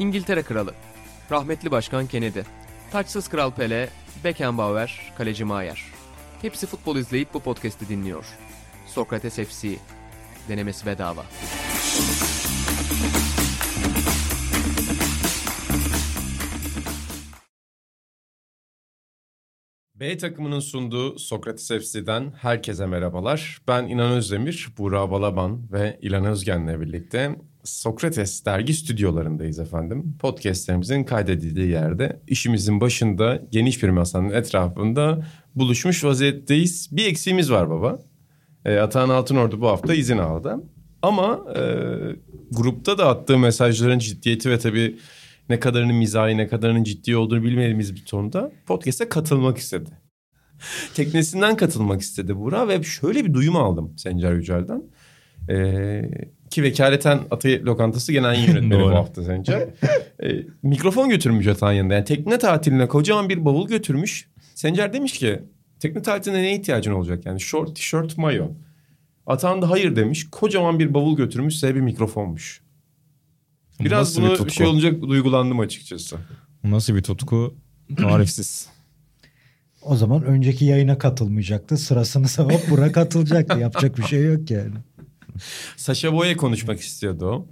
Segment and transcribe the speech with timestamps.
[0.00, 0.74] İngiltere Kralı,
[1.30, 2.40] rahmetli Başkan Kennedy,
[2.90, 3.88] taçsız Kral Pele,
[4.24, 5.84] Beckenbauer, Kaleci Maier.
[6.42, 8.24] Hepsi futbol izleyip bu podcast'i dinliyor.
[8.86, 9.76] Sokrates FC,
[10.48, 11.24] denemesi bedava.
[19.94, 23.62] B takımının sunduğu Sokrates FC'den herkese merhabalar.
[23.68, 30.16] Ben İnan Özdemir, Buğra Balaban ve İlan Özgen'le birlikte Sokrates dergi stüdyolarındayız efendim.
[30.18, 36.88] Podcastlerimizin kaydedildiği yerde işimizin başında geniş bir masanın etrafında buluşmuş vaziyetteyiz.
[36.92, 37.98] Bir eksiğimiz var baba.
[38.64, 40.56] E, Atahan Altınordu bu hafta izin aldı.
[41.02, 41.62] Ama e,
[42.50, 44.98] grupta da attığı mesajların ciddiyeti ve tabii
[45.48, 49.90] ne kadarının mizahi ne kadarının ciddi olduğunu bilmediğimiz bir tonda podcast'e katılmak istedi.
[50.94, 54.82] Teknesinden katılmak istedi Buğra ve şöyle bir duyum aldım Sencer Yücel'den.
[55.50, 56.10] Ee,
[56.50, 59.68] ki vekaleten Atı Lokantası genel yayın yönetmeni bu hafta Sencer.
[60.22, 60.28] Ee,
[60.62, 61.94] mikrofon götürmüş Atağın yanında.
[61.94, 64.28] Yani tekne tatiline kocaman bir bavul götürmüş.
[64.54, 65.42] Sencer demiş ki
[65.80, 67.26] tekne tatiline ne ihtiyacın olacak?
[67.26, 68.48] Yani short, tişört, mayo.
[69.26, 70.30] Atağın da hayır demiş.
[70.30, 72.62] Kocaman bir bavul götürmüş size bir mikrofonmuş.
[73.80, 74.54] Biraz Nasıl bunu bir tutku?
[74.54, 76.16] şey olunca duygulandım açıkçası.
[76.64, 77.54] Nasıl bir tutku?
[77.96, 78.68] Tarifsiz.
[79.82, 81.76] O zaman önceki yayına katılmayacaktı.
[81.76, 83.58] Sırasını sevap bura katılacaktı.
[83.58, 84.74] Yapacak bir şey yok yani.
[85.76, 87.46] Saşa Boye konuşmak istiyordu o.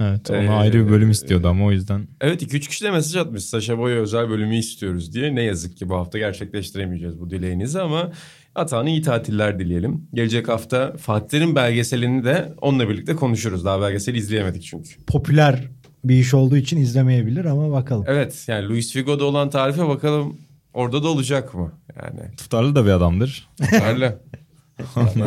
[0.00, 2.08] Evet ona Ee, ayrı bir bölüm istiyordu ama o yüzden.
[2.20, 3.44] Evet 2-3 kişi de mesaj atmış.
[3.44, 5.34] Saşa Boye özel bölümü istiyoruz diye.
[5.34, 8.12] Ne yazık ki bu hafta gerçekleştiremeyeceğiz bu dileğinizi ama
[8.54, 10.08] Atahan'a iyi tatiller dileyelim.
[10.14, 13.64] Gelecek hafta Fatih'in belgeselini de onunla birlikte konuşuruz.
[13.64, 15.04] Daha belgeseli izleyemedik çünkü.
[15.06, 15.64] Popüler
[16.04, 18.04] bir iş olduğu için izlemeyebilir ama bakalım.
[18.08, 20.36] Evet yani Luis Figo'da olan tarife bakalım
[20.74, 21.72] orada da olacak mı?
[22.02, 23.48] Yani Tutarlı da bir adamdır.
[23.88, 24.18] öyle.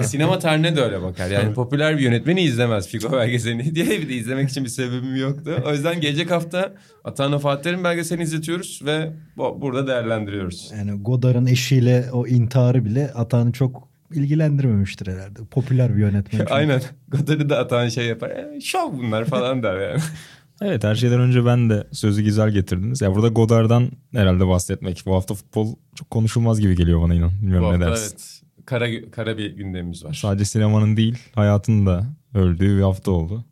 [0.04, 1.30] Sinema tarihine de öyle bakar.
[1.30, 5.64] Yani popüler bir yönetmeni izlemez Figo belgeselini diye bir de izlemek için bir sebebim yoktu.
[5.66, 10.72] O yüzden gelecek hafta Atahan'a Fatih'in belgeselini izletiyoruz ve bu, burada değerlendiriyoruz.
[10.78, 15.40] Yani Godard'ın eşiyle o intiharı bile Atan'ı çok ilgilendirmemiştir herhalde.
[15.52, 16.46] Popüler bir yönetmen.
[16.50, 16.82] Aynen.
[17.08, 18.30] Godard'ı da Atahan şey yapar.
[18.30, 20.02] E, şov bunlar falan der yani.
[20.62, 23.02] Evet her şeyden önce ben de sözü güzel getirdiniz.
[23.02, 25.04] Ya burada Godard'dan herhalde bahsetmek.
[25.06, 27.32] Bu hafta futbol çok konuşulmaz gibi geliyor bana inan.
[27.38, 28.12] Bu Bilmiyorum ne hafta dersin.
[28.12, 28.39] evet.
[28.70, 30.14] Kara, kara bir gündemimiz var.
[30.14, 33.46] Sadece sinemanın değil hayatın da öldüğü bir hafta oldu.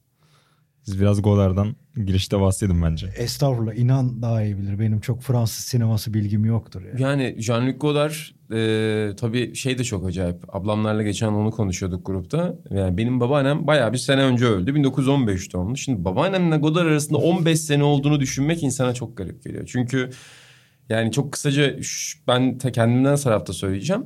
[0.84, 3.08] Siz biraz Godard'dan girişte bahsedin bence.
[3.18, 4.80] Estağfurullah inan daha iyi bilir.
[4.80, 6.82] Benim çok Fransız sineması bilgim yoktur.
[6.82, 7.02] Yani.
[7.02, 8.14] Yani Jean-Luc Godard
[8.54, 10.56] e, tabii şey de çok acayip.
[10.56, 12.56] Ablamlarla geçen onu konuşuyorduk grupta.
[12.70, 14.76] Yani benim babaannem bayağı bir sene önce öldü.
[14.76, 15.78] 1915 doğumlu.
[15.78, 19.70] Şimdi babaannemle Godard arasında 15 sene olduğunu düşünmek insana çok garip geliyor.
[19.72, 20.10] Çünkü
[20.90, 21.76] yani çok kısaca
[22.28, 24.06] ben kendimden tarafta söyleyeceğim.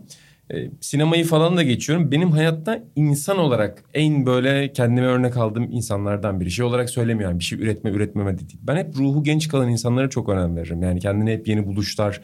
[0.54, 2.12] E, sinemayı falan da geçiyorum.
[2.12, 6.52] Benim hayatta insan olarak en böyle kendime örnek aldığım insanlardan biri.
[6.52, 7.40] Şey olarak söylemiyorum.
[7.40, 8.60] Bir şey üretme üretmeme de değil.
[8.62, 10.84] Ben hep ruhu genç kalan insanlara çok önem veririm.
[10.84, 12.22] Yani kendine hep yeni buluşlar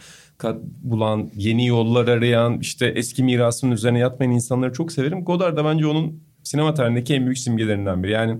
[0.82, 5.24] bulan, yeni yollar arayan, işte eski mirasının üzerine yatmayan insanları çok severim.
[5.24, 8.12] Godard da bence onun sinema tarihindeki en büyük simgelerinden biri.
[8.12, 8.38] Yani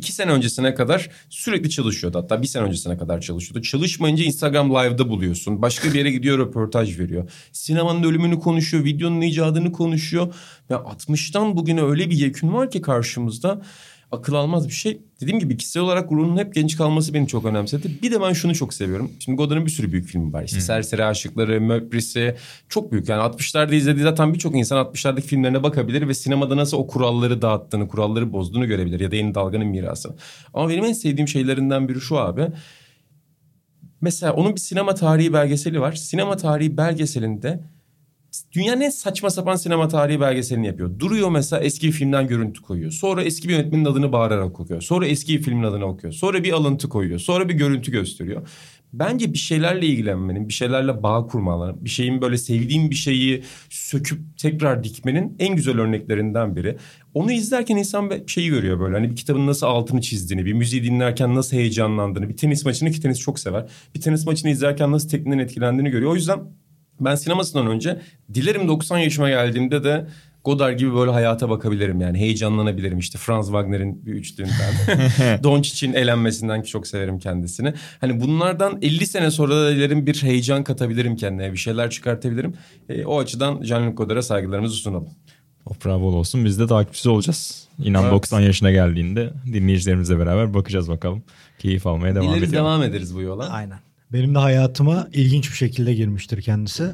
[0.00, 2.18] İki sene öncesine kadar sürekli çalışıyordu.
[2.18, 3.62] Hatta bir sene öncesine kadar çalışıyordu.
[3.62, 5.62] Çalışmayınca Instagram Live'da buluyorsun.
[5.62, 7.30] Başka bir yere gidiyor röportaj veriyor.
[7.52, 8.84] Sinemanın ölümünü konuşuyor.
[8.84, 10.34] Videonun icadını konuşuyor.
[10.70, 13.62] Ve 60'tan bugüne öyle bir yekün var ki karşımızda.
[14.12, 15.00] Akıl almaz bir şey.
[15.20, 17.90] Dediğim gibi kişisel olarak ruhunun hep genç kalması beni çok önemsedi.
[18.02, 19.10] Bir de ben şunu çok seviyorum.
[19.18, 20.44] Şimdi Godard'ın bir sürü büyük filmi var.
[20.44, 22.36] İşte Serseri Aşıkları, Möprisi.
[22.68, 23.08] Çok büyük.
[23.08, 27.88] Yani 60'larda izlediği zaten birçok insan 60'lardaki filmlerine bakabilir ve sinemada nasıl o kuralları dağıttığını,
[27.88, 29.00] kuralları bozduğunu görebilir.
[29.00, 30.16] Ya da yeni dalganın mirası.
[30.54, 32.46] Ama benim en sevdiğim şeylerinden biri şu abi.
[34.00, 35.92] Mesela onun bir sinema tarihi belgeseli var.
[35.92, 37.60] Sinema tarihi belgeselinde
[38.52, 40.98] dünyanın en saçma sapan sinema tarihi belgeselini yapıyor.
[40.98, 42.90] Duruyor mesela eski bir filmden görüntü koyuyor.
[42.90, 44.80] Sonra eski bir yönetmenin adını bağırarak okuyor.
[44.80, 46.12] Sonra eski bir filmin adını okuyor.
[46.12, 47.18] Sonra bir alıntı koyuyor.
[47.18, 48.48] Sonra bir görüntü gösteriyor.
[48.92, 54.20] Bence bir şeylerle ilgilenmenin, bir şeylerle bağ kurmaların, bir şeyin böyle sevdiğin bir şeyi söküp
[54.38, 56.76] tekrar dikmenin en güzel örneklerinden biri.
[57.14, 58.94] Onu izlerken insan bir şeyi görüyor böyle.
[58.94, 63.00] Hani bir kitabın nasıl altını çizdiğini, bir müziği dinlerken nasıl heyecanlandığını, bir tenis maçını ki
[63.00, 63.66] tenis çok sever.
[63.94, 66.12] Bir tenis maçını izlerken nasıl tekniğinden etkilendiğini görüyor.
[66.12, 66.40] O yüzden
[67.00, 68.00] ben sinemasından önce
[68.34, 70.06] dilerim 90 yaşıma geldiğimde de
[70.44, 74.74] Godard gibi böyle hayata bakabilirim yani heyecanlanabilirim işte Franz Wagner'in bir üçlüğünden
[75.42, 77.74] Doncic'in elenmesinden ki çok severim kendisini.
[78.00, 82.54] Hani bunlardan 50 sene sonra da dilerim bir heyecan katabilirim kendine bir şeyler çıkartabilirim.
[82.88, 85.08] E, o açıdan Jean-Luc Godard'a saygılarımızı sunalım.
[85.68, 86.44] Toprağı bol olsun.
[86.44, 87.68] Biz de takipçisi olacağız.
[87.84, 88.12] İnan Evet.
[88.12, 91.22] 90 yaşına geldiğinde dinleyicilerimizle beraber bakacağız bakalım.
[91.58, 92.52] Keyif almaya devam edelim.
[92.52, 93.48] devam ederiz bu yola.
[93.48, 93.78] Aynen.
[94.12, 96.92] Benim de hayatıma ilginç bir şekilde girmiştir kendisi.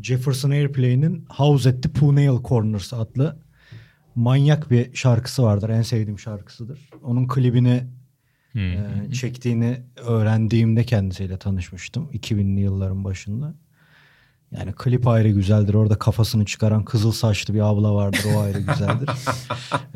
[0.00, 3.38] Jefferson Airplane'in House at the Punale Corners adlı
[4.14, 5.68] manyak bir şarkısı vardır.
[5.68, 6.90] En sevdiğim şarkısıdır.
[7.02, 7.86] Onun klibini
[8.56, 13.54] Ee, çektiğini öğrendiğimde kendisiyle tanışmıştım 2000'li yılların başında.
[14.50, 15.74] Yani klip ayrı güzeldir.
[15.74, 18.24] Orada kafasını çıkaran kızıl saçlı bir abla vardır.
[18.36, 19.10] O ayrı güzeldir.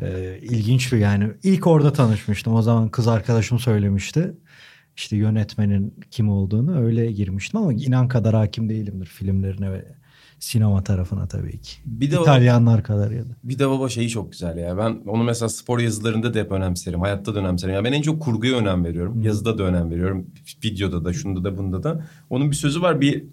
[0.01, 1.31] ee, ilginç bir yani.
[1.43, 2.55] ilk orada tanışmıştım.
[2.55, 4.33] O zaman kız arkadaşım söylemişti.
[4.97, 9.85] İşte yönetmenin kim olduğunu öyle girmiştim ama inan kadar hakim değilimdir filmlerine ve
[10.39, 11.71] sinema tarafına tabii ki.
[11.85, 13.33] Bir de o- İtalyanlar kadar ya da.
[13.43, 14.77] Bir de baba şeyi çok güzel ya.
[14.77, 17.01] Ben onu mesela spor yazılarında da hep önemserim.
[17.01, 17.75] Hayatta da önemserim.
[17.75, 19.21] Ya ben en çok kurguya önem veriyorum.
[19.21, 20.25] Yazıda da önem veriyorum.
[20.65, 22.05] Videoda da, şunda da, bunda da.
[22.29, 23.01] Onun bir sözü var.
[23.01, 23.23] Bir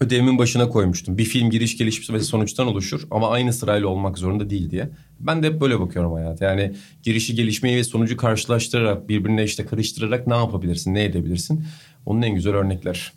[0.00, 1.18] ödevimin başına koymuştum.
[1.18, 4.90] Bir film giriş, gelişmiş ve sonuçtan oluşur ama aynı sırayla olmak zorunda değil diye.
[5.20, 6.44] Ben de hep böyle bakıyorum hayata.
[6.44, 11.64] Yani girişi, gelişmeyi ve sonucu karşılaştırarak, birbirine işte karıştırarak ne yapabilirsin, ne edebilirsin?
[12.06, 13.12] Onun en güzel örnekler.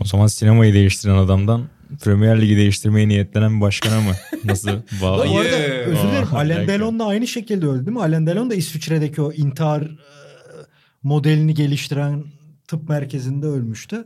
[0.00, 1.68] O zaman sinemayı değiştiren adamdan
[2.04, 4.12] Premier Ligi değiştirmeyi niyetlenen bir başkana mı?
[4.44, 4.70] Nasıl
[5.02, 5.28] bağlı?
[5.28, 6.28] Bu arada özür dilerim.
[6.32, 6.68] Alain.
[6.68, 8.02] Delon da aynı şekilde öldü değil mi?
[8.02, 9.96] Alain Delon da İsviçre'deki o intihar e,
[11.02, 12.24] modelini geliştiren
[12.68, 14.04] tıp merkezinde ölmüştü.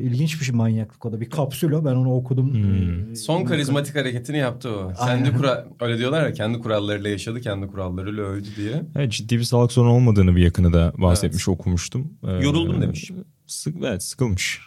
[0.00, 1.20] İlginç bir şey manyaklık o da.
[1.20, 1.84] Bir kapsül o.
[1.84, 2.54] Ben onu okudum.
[2.54, 3.12] Hmm.
[3.12, 4.92] Ee, Son karizmatik hareketini yaptı o.
[4.98, 5.24] Aynen.
[5.24, 8.82] Kendi kura öyle diyorlar ya kendi kurallarıyla yaşadı, kendi kurallarıyla öldü diye.
[8.96, 12.12] Evet, ciddi bir sağlık sorunu olmadığını bir yakını da bahsetmiş okumuştum.
[12.24, 13.10] Ee, Yoruldum demiş.
[13.46, 14.60] Sık, evet sıkılmış.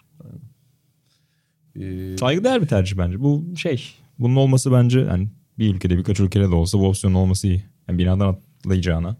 [1.79, 3.19] Ee, Saygıdeğer bir tercih bence.
[3.19, 3.83] Bu şey
[4.19, 5.29] bunun olması bence yani
[5.59, 7.63] bir ülkede birkaç ülkede de olsa bu opsiyonun olması iyi.
[7.89, 8.27] Yani binadan
[8.59, 9.17] atlayacağına.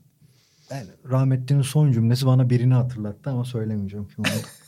[0.71, 4.29] Yani rahmetlinin son cümlesi bana birini hatırlattı ama söylemeyeceğim kim oldu.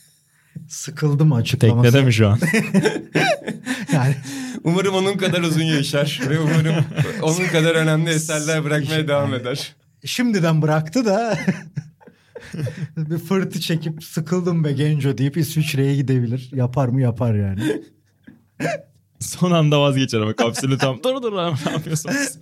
[0.68, 1.82] Sıkıldım açıklaması.
[1.82, 2.38] Teknede mi şu an?
[3.92, 4.16] Yani
[4.64, 6.84] Umarım onun kadar uzun yaşar ve umarım
[7.22, 9.74] onun kadar önemli eserler bırakmaya devam eder.
[10.04, 11.38] şimdiden bıraktı da
[12.96, 16.50] bir fırtı çekip sıkıldım be genco deyip İsviçre'ye gidebilir.
[16.52, 17.82] Yapar mı yapar yani.
[19.20, 22.38] Son anda vazgeçer ama kapsülü tam dur dur ne yapıyorsunuz?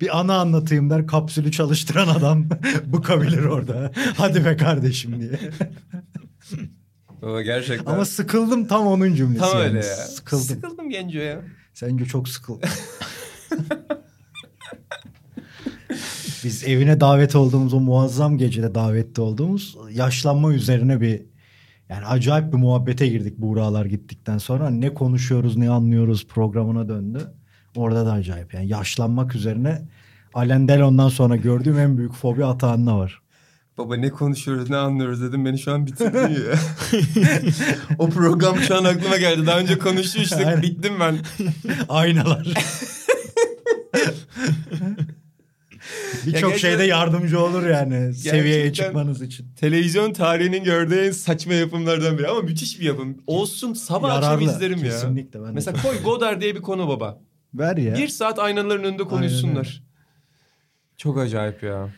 [0.00, 2.46] Bir ana anlatayım der kapsülü çalıştıran adam
[2.86, 3.92] bıkabilir orada.
[4.16, 5.38] Hadi be kardeşim diye.
[7.22, 7.92] O gerçekten.
[7.92, 9.40] Ama sıkıldım tam onun cümlesi.
[9.40, 9.68] tam yani.
[9.68, 9.94] öyle ya.
[9.94, 10.44] Sıkıldım.
[10.44, 11.40] Sıkıldım genco ya.
[11.74, 12.68] Sence çok sıkıldım.
[16.44, 21.22] Biz evine davet olduğumuz o muazzam gecede davetli olduğumuz yaşlanma üzerine bir
[21.88, 24.70] yani acayip bir muhabbete girdik Buğralar gittikten sonra.
[24.70, 27.34] Ne konuşuyoruz ne anlıyoruz programına döndü.
[27.76, 29.82] Orada da acayip yani yaşlanmak üzerine
[30.34, 33.20] Alain Delon'dan sonra gördüğüm en büyük fobi Atahan'la var.
[33.78, 36.58] Baba ne konuşuyoruz ne anlıyoruz dedim beni şu an bitirdin ya.
[37.98, 39.46] o program şu an aklıma geldi.
[39.46, 40.38] Daha önce konuşmuştuk.
[40.46, 40.62] Aynen.
[40.62, 41.18] Bittim ben.
[41.88, 42.48] Aynalar.
[46.26, 49.46] Birçok gerçekten- şeyde yardımcı olur yani seviyeye çıkmanız için.
[49.56, 53.16] Televizyon tarihinin gördüğü en saçma yapımlardan biri ama müthiş bir yapım.
[53.26, 54.56] Olsun sabah akşam Yararlı.
[54.56, 54.90] izlerim ya.
[54.90, 57.20] Kesinlikle, ben Mesela koy Godard diye bir konu baba.
[57.54, 57.94] Ver ya.
[57.94, 59.82] Bir saat aynaların önünde konuşsunlar.
[60.96, 61.88] Çok acayip ya.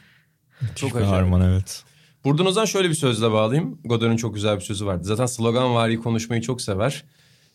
[0.75, 1.12] Çok acayip.
[1.12, 1.85] Harman evet.
[2.25, 3.79] Buradan o zaman şöyle bir sözle bağlayayım.
[3.85, 5.05] Godard'ın çok güzel bir sözü vardı.
[5.05, 7.05] Zaten sloganvari konuşmayı çok sever.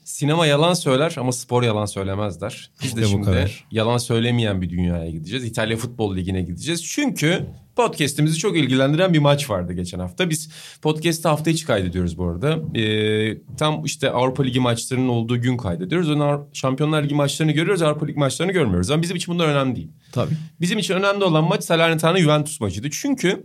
[0.04, 2.72] Sinema yalan söyler ama spor yalan söylemez der.
[2.82, 3.66] Biz İşte de şimdi kadar.
[3.72, 5.46] yalan söylemeyen bir dünyaya gideceğiz.
[5.46, 6.84] İtalya Futbol Ligi'ne gideceğiz.
[6.86, 7.46] Çünkü
[7.88, 10.30] podcast'imizi çok ilgilendiren bir maç vardı geçen hafta.
[10.30, 10.50] Biz
[10.82, 12.80] podcast'ı hafta içi kaydediyoruz bu arada.
[12.80, 16.10] Ee, tam işte Avrupa Ligi maçlarının olduğu gün kaydediyoruz.
[16.10, 18.92] Onlar Şampiyonlar Ligi maçlarını görüyoruz, Avrupa Ligi maçlarını görmüyoruz.
[18.92, 19.92] Ama bizim için bunlar önemli değil.
[20.12, 20.34] Tabii.
[20.62, 22.90] Bizim için önemli olan maç Salernitana Juventus maçıydı.
[22.90, 23.44] Çünkü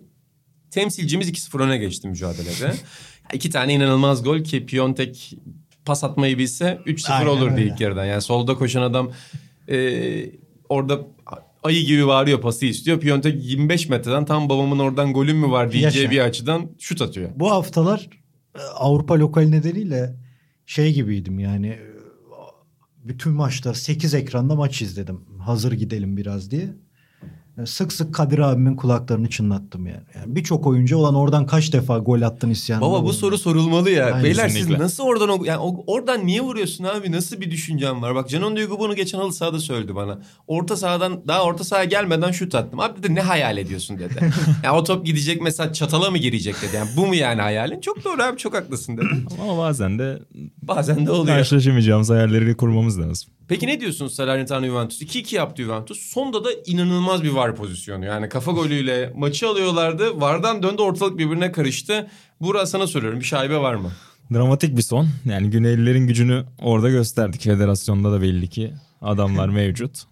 [0.70, 2.74] temsilcimiz 2-0 öne geçti mücadelede.
[3.32, 5.34] İki tane inanılmaz gol ki Piontek
[5.84, 7.64] pas atmayı bilse 3-0 Aynen olurdu öyle.
[7.64, 8.04] ilk yarıdan.
[8.04, 9.10] Yani solda koşan adam
[9.68, 10.30] e,
[10.68, 11.00] orada
[11.66, 13.00] ayı gibi bağırıyor pası istiyor.
[13.00, 16.10] Piontek 25 metreden tam babamın oradan golüm mü var diyeceği Yaşa.
[16.14, 17.30] bir açıdan şut atıyor.
[17.36, 18.08] Bu haftalar
[18.54, 20.16] e, Avrupa lokal nedeniyle
[20.66, 21.80] şey gibiydim yani e,
[23.04, 25.20] bütün maçlar 8 ekranda maç izledim.
[25.38, 26.68] Hazır gidelim biraz diye.
[27.62, 30.00] E, Sık sık Kadir abimin kulaklarını çınlattım yani.
[30.14, 32.80] yani Birçok oyuncu olan oradan kaç defa gol attın isyanı.
[32.80, 34.04] Baba bu soru sorulmalı ya.
[34.06, 34.84] Aynen, Beyler siz kesinlikle.
[34.84, 37.12] nasıl oradan o- yani oradan niye vuruyorsun abi?
[37.12, 38.14] Nasıl bir düşüncen var?
[38.14, 40.18] Bak Canon Duygu bunu geçen halı sahada söyledi bana.
[40.46, 42.80] Orta sahadan daha orta sahaya gelmeden şut attım.
[42.80, 44.14] Abi dedi ne hayal ediyorsun dedi.
[44.64, 46.76] ya o top gidecek mesela çatala mı girecek dedi.
[46.76, 47.80] Yani bu mu yani hayalin?
[47.80, 49.06] Çok doğru abi çok haklısın dedi.
[49.42, 50.18] Ama bazen de
[50.62, 51.36] Bazen de oluyor.
[51.36, 53.30] karşılaşamayacağımız hayalleri kurmamız lazım.
[53.48, 55.02] Peki ne diyorsunuz Salernitana Juventus?
[55.02, 55.98] 2-2 yaptı Juventus.
[55.98, 58.04] Sonda da inanılmaz bir var pozisyonu.
[58.04, 60.20] Yani kafa golüyle maçı alıyorlardı.
[60.20, 62.10] Vardan döndü ortalık birbirine karıştı.
[62.40, 63.92] Burak sana soruyorum bir şaibe var mı?
[64.34, 65.08] Dramatik bir son.
[65.24, 67.42] Yani Güneylilerin gücünü orada gösterdik.
[67.42, 70.02] Federasyonda da belli ki adamlar mevcut.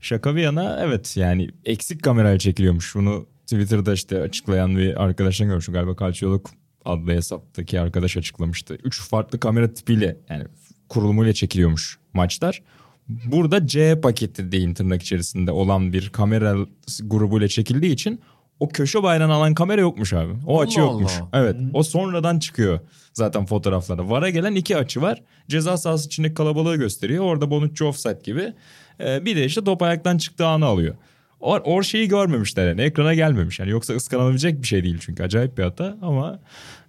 [0.00, 2.94] Şaka bir yana evet yani eksik kamerayla çekiliyormuş.
[2.94, 5.74] Bunu Twitter'da işte açıklayan bir arkadaştan görmüştüm.
[5.74, 6.50] Galiba Kalçiyoluk
[6.84, 8.74] adlı hesaptaki arkadaş açıklamıştı.
[8.84, 10.44] Üç farklı kamera tipiyle yani
[10.88, 12.62] kurulumuyla çekiliyormuş maçlar.
[13.08, 16.56] Burada C paketi deyin tırnak içerisinde olan bir kamera
[17.02, 18.20] grubuyla çekildiği için
[18.60, 20.32] o köşe bayrağını alan kamera yokmuş abi.
[20.46, 21.12] O açı Allah yokmuş.
[21.20, 21.28] Allah.
[21.32, 22.80] Evet o sonradan çıkıyor
[23.12, 24.10] zaten fotoğraflarda.
[24.10, 25.22] VAR'a gelen iki açı var.
[25.48, 27.24] Ceza sahası içindeki kalabalığı gösteriyor.
[27.24, 28.52] Orada Bonucci offside gibi.
[29.00, 30.94] Ee, bir de işte top ayaktan çıktığı anı alıyor.
[31.40, 33.58] O, o şeyi görmemişler yani ekrana gelmemiş.
[33.58, 36.40] Yani yoksa ıskanılabilecek bir şey değil çünkü acayip bir hata ama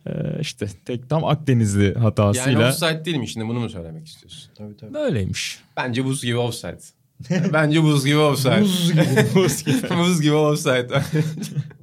[0.07, 4.51] e, işte tek tam Akdenizli Yani hatasıyla offside değil mi şimdi bunu mu söylemek istiyorsun?
[4.57, 4.93] Tabii tabii.
[4.93, 5.59] böyleymiş.
[5.77, 6.79] Bence buz gibi offside.
[7.53, 8.61] Bence buz gibi offside.
[8.61, 9.05] Buz gibi.
[9.35, 9.89] Buz gibi.
[9.97, 10.87] buz gibi offside.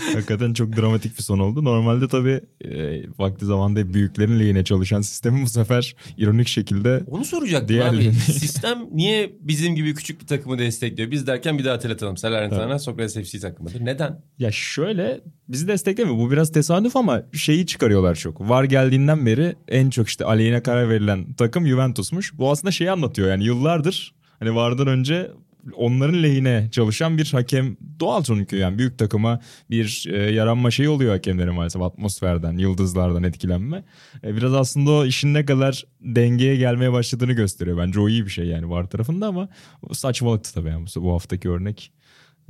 [0.14, 1.64] Hakikaten çok dramatik bir son oldu.
[1.64, 7.76] Normalde tabii e, vakti zamanda büyüklerin lehine çalışan sistemi bu sefer ironik şekilde Onu soracaktım
[7.76, 8.14] Diğerlerini- abi.
[8.32, 11.10] Sistem niye bizim gibi küçük bir takımı destekliyor?
[11.10, 12.16] Biz derken bir daha hatırlatalım.
[12.16, 13.84] Salernitana Sokrates FC takımıdır.
[13.84, 14.22] Neden?
[14.38, 16.18] Ya şöyle bizi desteklemiyor.
[16.18, 18.40] Bu biraz tesadüf ama şeyi çıkarıyorlar çok.
[18.48, 22.38] Var geldiğinden beri en çok işte aleyhine karar verilen takım Juventus'muş.
[22.38, 25.30] Bu aslında şeyi anlatıyor yani yıllardır hani vardan önce
[25.76, 29.40] onların lehine çalışan bir hakem doğal çünkü yani büyük takıma
[29.70, 33.84] bir e, yaranma şeyi oluyor hakemlerin maalesef atmosferden, yıldızlardan etkilenme.
[34.24, 37.78] E, biraz aslında o işin ne kadar dengeye gelmeye başladığını gösteriyor.
[37.78, 39.48] Bence o iyi bir şey yani var tarafında ama
[39.92, 41.92] saçmalıktı tabii yani bu, bu haftaki örnek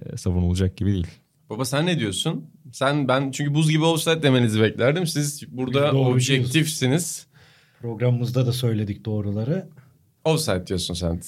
[0.03, 1.07] e, savunulacak gibi değil.
[1.51, 2.47] Baba sen ne diyorsun?
[2.73, 5.07] Sen ben çünkü buz gibi offside demenizi beklerdim.
[5.07, 7.27] Siz burada doğru objektifsiniz.
[7.81, 9.69] Programımızda da söyledik doğruları.
[10.25, 11.21] Offside diyorsun sen.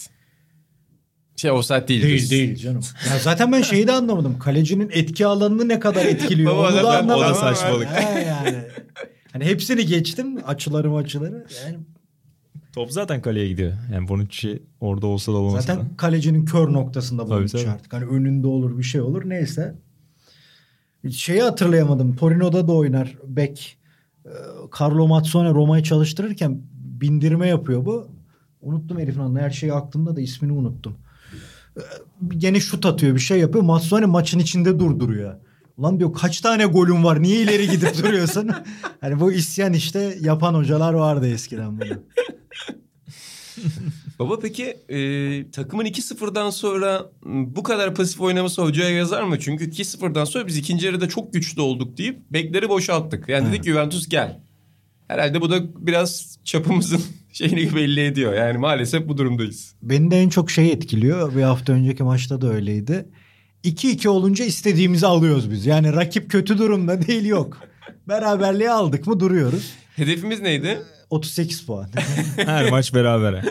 [1.42, 2.02] Şey offside değil.
[2.02, 2.30] Değil diyorsun.
[2.30, 2.80] değil canım.
[3.11, 4.38] Ya zaten ben şeyi de anlamadım.
[4.38, 6.52] Kalecinin etki alanını ne kadar etkiliyor.
[6.52, 7.34] Baba Onu da o da anlamadım.
[7.34, 7.87] saçmalık.
[7.88, 8.58] He yani.
[9.32, 10.38] Hani hepsini geçtim.
[10.46, 11.46] Açıları açıları.
[11.66, 11.76] Yani
[12.75, 13.72] Top zaten kaleye gidiyor.
[13.92, 15.75] Yani Bonucci orada olsa da olmasa da.
[15.75, 17.68] zaten kalecinin kör noktasında Tabii, bulmuş tabii.
[17.70, 17.92] artık.
[17.92, 19.22] Hani önünde olur bir şey olur.
[19.28, 19.75] Neyse.
[21.11, 22.16] Şeyi hatırlayamadım.
[22.16, 23.16] Torino'da da oynar.
[23.26, 23.76] Bek.
[24.26, 24.28] Ee,
[24.80, 28.08] Carlo Mazzone Roma'yı çalıştırırken bindirme yapıyor bu.
[28.61, 29.40] Unuttum herifin adını.
[29.40, 30.94] Her şeyi aklımda da ismini unuttum.
[32.28, 33.64] Gene şut atıyor bir şey yapıyor.
[33.64, 35.34] Mazzone maçın içinde durduruyor.
[35.76, 38.50] Ulan diyor kaç tane golün var niye ileri gidip duruyorsun?
[39.00, 41.88] hani bu isyan işte yapan hocalar vardı eskiden bunu.
[44.18, 49.38] Baba peki e, takımın 2-0'dan sonra bu kadar pasif oynaması hocaya yazar mı?
[49.40, 53.28] Çünkü 2-0'dan sonra biz ikinci yarıda çok güçlü olduk deyip bekleri boşalttık.
[53.28, 54.40] Yani dedik ki Juventus gel.
[55.12, 57.02] Herhalde bu da biraz çapımızın
[57.33, 58.35] şeyini belli ediyor.
[58.35, 59.75] Yani maalesef bu durumdayız.
[59.83, 61.37] Beni de en çok şey etkiliyor.
[61.37, 63.09] Bir hafta önceki maçta da öyleydi.
[63.64, 65.66] 2-2 olunca istediğimizi alıyoruz biz.
[65.66, 67.59] Yani rakip kötü durumda değil yok.
[68.09, 69.73] Beraberliği aldık mı duruyoruz.
[69.97, 70.83] Hedefimiz neydi?
[71.11, 71.88] 38 puan.
[72.37, 73.42] Her maç berabere.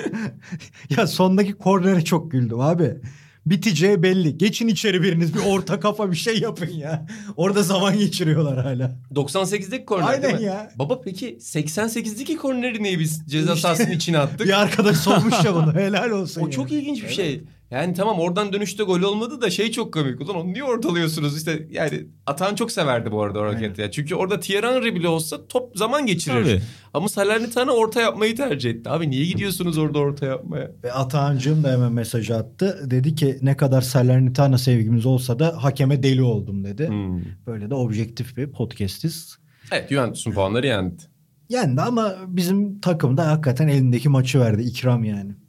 [0.98, 2.98] ya sondaki kornere çok güldüm abi.
[3.46, 4.38] Biteceği belli.
[4.38, 7.06] Geçin içeri biriniz bir orta kafa bir şey yapın ya.
[7.36, 8.96] Orada zaman geçiriyorlar hala.
[9.16, 10.44] 98'deki korner Aynen değil mi?
[10.44, 10.72] ya.
[10.76, 14.40] Baba peki 88'deki korneri niye biz ceza sahasının içine attık?
[14.48, 15.74] Bir arkadaş sormuş ya bunu.
[15.74, 16.42] Helal olsun.
[16.42, 16.52] O ya.
[16.52, 17.44] çok ilginç bir şey.
[17.72, 20.22] Yani tamam oradan dönüşte gol olmadı da şey çok komik.
[20.22, 21.38] Ulan onu niye ortalıyorsunuz?
[21.38, 23.82] İşte yani Atan çok severdi bu arada o hareketi.
[23.82, 23.92] ya.
[23.92, 26.44] Çünkü orada Thierry Henry bile olsa top zaman geçirir.
[26.44, 26.62] Tabii.
[26.94, 28.90] Ama Salernitana orta yapmayı tercih etti.
[28.90, 30.72] Abi niye gidiyorsunuz orada orta yapmaya?
[30.84, 32.88] Ve Atahancığım da hemen mesaj attı.
[32.92, 36.88] Dedi ki ne kadar Salernitana sevgimiz olsa da hakeme deli oldum dedi.
[36.88, 37.22] Hmm.
[37.48, 39.38] Böyle de objektif bir podcastiz.
[39.72, 41.04] Evet Juventus'un puanları yendi.
[41.50, 44.62] Yendi ama bizim takım da hakikaten elindeki maçı verdi.
[44.64, 45.41] İkram yani.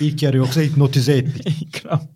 [0.00, 1.62] İlk yarı yoksa hipnotize ettik.
[1.62, 2.15] İkram.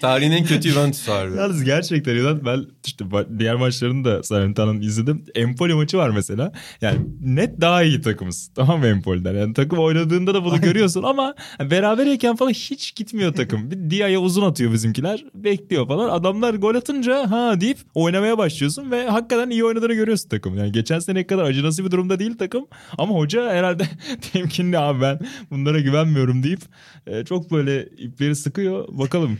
[0.00, 1.36] Tarihin en kötü Juventus harbi.
[1.36, 3.04] Yalnız gerçekten Yunan ben işte
[3.38, 5.24] diğer maçlarını da Salernitano'nun izledim.
[5.34, 6.52] Empoli maçı var mesela.
[6.80, 8.50] Yani net daha iyi takımız.
[8.54, 9.34] Tamam mı Empoli'den?
[9.34, 13.70] Yani takım oynadığında da bunu görüyorsun ama berabereyken falan hiç gitmiyor takım.
[13.70, 15.24] Bir Dia'ya uzun atıyor bizimkiler.
[15.34, 16.10] Bekliyor falan.
[16.10, 20.58] Adamlar gol atınca ha deyip oynamaya başlıyorsun ve hakikaten iyi oynadığını görüyorsun takım.
[20.58, 22.66] Yani geçen sene kadar acınası bir durumda değil takım.
[22.98, 23.84] Ama hoca herhalde
[24.32, 26.60] temkinli abi ben bunlara güvenmiyorum deyip
[27.06, 28.88] e, çok böyle ipleri sıkıyor.
[28.88, 29.38] Bakalım.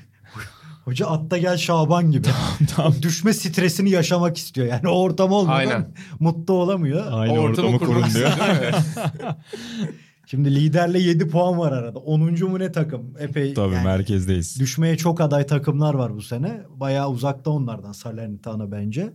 [0.87, 2.29] Hoca atta gel Şaban gibi.
[2.77, 2.95] tamam.
[3.03, 4.67] Düşme stresini yaşamak istiyor.
[4.67, 5.95] Yani o ortam olmadan Aynen.
[6.21, 7.05] mutlu olamıyor.
[7.13, 8.31] Aynı O ortamı kurun diyor.
[10.27, 11.99] Şimdi liderle 7 puan var arada.
[11.99, 12.21] 10.
[12.21, 13.15] mu ne takım?
[13.19, 14.61] Epey Tabii yani merkezdeyiz.
[14.61, 16.61] düşmeye çok aday takımlar var bu sene.
[16.77, 19.13] Bayağı uzakta onlardan Salernitana bence.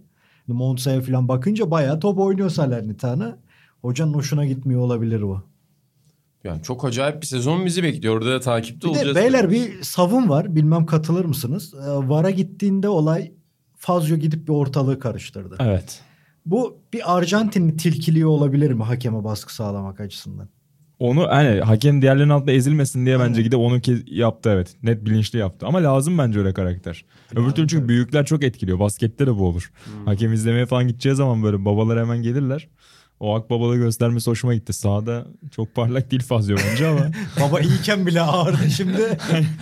[0.48, 3.38] Monza'ya falan bakınca bayağı top oynuyor Salernitana.
[3.82, 5.44] Hocanın hoşuna gitmiyor olabilir bu.
[6.44, 8.18] Yani çok acayip bir sezon bizi bekliyor.
[8.18, 9.16] Orada da takipte Bir de olacağız.
[9.16, 10.56] beyler bir savun var.
[10.56, 11.74] Bilmem katılır mısınız?
[11.74, 13.32] Ee, VAR'a gittiğinde olay
[13.78, 15.56] Fazio gidip bir ortalığı karıştırdı.
[15.60, 16.00] Evet.
[16.46, 20.50] Bu bir Arjantinli tilkiliği olabilir mi hakeme baskı sağlamak açısından?
[21.00, 24.76] Onu hani hakem diğerlerinin altında ezilmesin diye bence gidip onu yaptı evet.
[24.84, 25.66] Net bilinçli yaptı.
[25.66, 27.06] Ama lazım bence öyle karakter.
[27.36, 28.80] Öbür türlü çünkü büyükler çok etkiliyor.
[28.80, 29.72] Baskette de bu olur.
[30.06, 32.68] Hakem izlemeye falan gideceği zaman böyle babalar hemen gelirler.
[33.22, 34.74] O akbabalığı göstermesi hoşuma gitti.
[34.74, 39.18] Sağda çok parlak değil Fazio bence ama Baba iyiken bile ağırdı şimdi.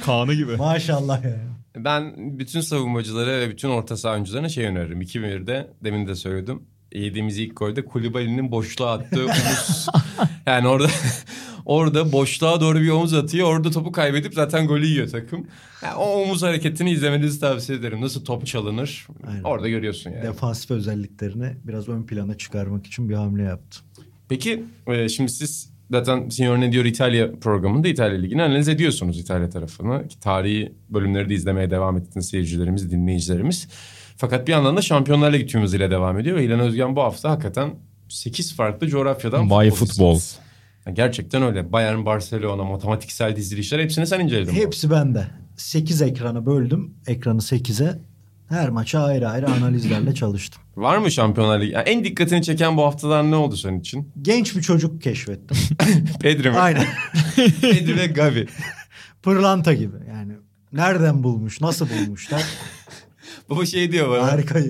[0.05, 0.55] Kaan'ı gibi.
[0.55, 1.37] Maşallah ya.
[1.75, 5.01] Ben bütün savunmacılara ve bütün orta saha oyuncularına şey öneririm.
[5.01, 6.63] 2-1'de demin de söyledim.
[6.93, 9.87] Yediğimiz ilk golde Kulübali'nin boşluğa attığı omuz.
[10.45, 10.87] yani orada
[11.69, 13.47] orada boşluğa doğru bir omuz atıyor.
[13.47, 15.47] Orada topu kaybedip zaten golü yiyor takım.
[15.83, 18.01] Yani o omuz hareketini izlemenizi tavsiye ederim.
[18.01, 19.43] Nasıl top çalınır Aynen.
[19.43, 20.23] orada görüyorsun yani.
[20.23, 23.79] Defansif özelliklerini biraz ön plana çıkarmak için bir hamle yaptı.
[24.29, 29.49] Peki e, şimdi siz zaten Signor Ne Diyor İtalya programında İtalya Ligi'ni analiz ediyorsunuz İtalya
[29.49, 30.07] tarafını.
[30.07, 33.67] Ki tarihi bölümleri de izlemeye devam ettiniz seyircilerimiz, dinleyicilerimiz.
[34.17, 36.37] Fakat bir yandan da Şampiyonlar Ligi tüm hızıyla devam ediyor.
[36.37, 37.75] Ve İlhan Özgen bu hafta hakikaten
[38.09, 39.85] 8 farklı coğrafyadan Bay futbol
[40.15, 40.48] futbol.
[40.85, 41.71] Yani gerçekten öyle.
[41.71, 44.53] Bayern, Barcelona, matematiksel dizilişler hepsini sen inceledin.
[44.53, 45.27] Hepsi bende.
[45.57, 46.93] 8 ekranı böldüm.
[47.07, 47.99] Ekranı 8'e.
[48.49, 50.61] Her maça ayrı ayrı analizlerle çalıştım.
[50.75, 51.71] Var mı Şampiyonlar Ligi?
[51.71, 54.11] Yani en dikkatini çeken bu haftalar ne oldu senin için?
[54.21, 55.57] Genç bir çocuk keşfettim.
[56.21, 56.57] Pedri mi?
[56.57, 56.85] Aynen.
[57.61, 58.47] Pedri ve Gavi.
[59.23, 60.33] Pırlanta gibi yani.
[60.73, 62.43] Nereden bulmuş, nasıl bulmuşlar?
[63.49, 64.31] Baba şey diyor bana.
[64.31, 64.67] Harikayız.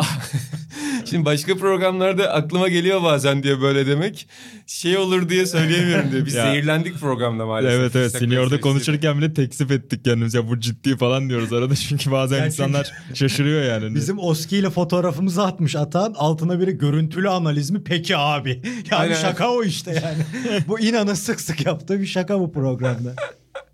[1.09, 4.27] Şimdi başka programlarda aklıma geliyor bazen diye böyle demek.
[4.67, 6.25] Şey olur diye söyleyemiyorum diyor.
[6.25, 6.43] Biz Ya.
[6.51, 7.79] zehirlendik programda maalesef.
[7.79, 10.37] Evet evet seniorda konuşurken bile teksif ettik kendimize.
[10.37, 13.95] Ya bu ciddi falan diyoruz arada çünkü bazen Yani insanlar şaşırıyor yani.
[13.95, 17.81] Bizim Oski ile fotoğrafımızı atmış atan altına biri görüntülü analiz mi?
[17.85, 18.61] Peki abi.
[18.91, 19.15] Yani Aynen.
[19.15, 20.23] şaka o işte yani.
[20.67, 23.15] bu inanın sık sık yaptığı bir şaka bu programda.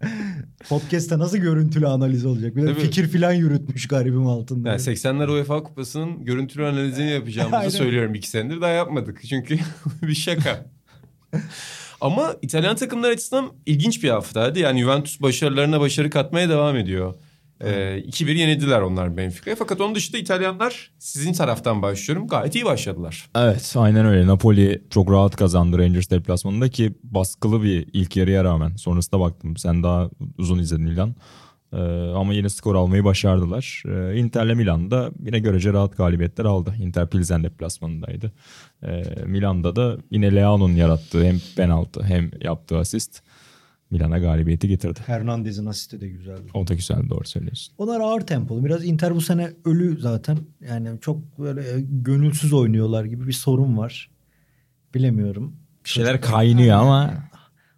[0.69, 2.55] Podcast'te nasıl görüntülü analiz olacak?
[2.55, 2.81] Bir de Tabii.
[2.81, 4.69] fikir filan yürütmüş garibim altında.
[4.69, 9.21] Yani 80'ler UEFA Kupası'nın görüntülü analizini yapacağımızı söylüyorum iki senedir daha yapmadık.
[9.29, 9.59] Çünkü
[10.01, 10.65] bir şaka.
[12.01, 14.59] Ama İtalyan takımlar açısından ilginç bir haftaydı.
[14.59, 17.13] Yani Juventus başarılarına başarı katmaya devam ediyor.
[17.61, 19.55] Ee, 2-1 yenildiler onlar Benfica'ya.
[19.55, 22.27] Fakat onun dışında İtalyanlar sizin taraftan başlıyorum.
[22.27, 23.29] Gayet iyi başladılar.
[23.35, 24.27] Evet aynen öyle.
[24.27, 28.75] Napoli çok rahat kazandı Rangers deplasmanında ki baskılı bir ilk yarıya rağmen.
[28.75, 31.15] Sonrasında baktım sen daha uzun izledin İlhan.
[31.73, 31.77] Ee,
[32.15, 33.83] ama yine skor almayı başardılar.
[33.87, 36.75] Ee, Inter'le Milan'da yine görece rahat galibiyetler aldı.
[36.81, 38.31] Inter Pilsen deplasmanındaydı.
[38.83, 43.21] Ee, Milan'da da yine Leao'nun yarattığı hem penaltı hem yaptığı asist
[43.91, 44.99] Milan'a galibiyeti getirdi.
[45.05, 46.41] Hernandez'in asisti de güzeldi.
[46.53, 47.73] O da güzel doğru söylüyorsun.
[47.77, 48.65] Onlar ağır tempolu.
[48.65, 50.37] Biraz Inter bu sene ölü zaten.
[50.69, 54.09] Yani çok böyle e, gönülsüz oynuyorlar gibi bir sorun var.
[54.93, 55.55] Bilemiyorum.
[55.85, 57.13] Bir şeyler kaynıyor ama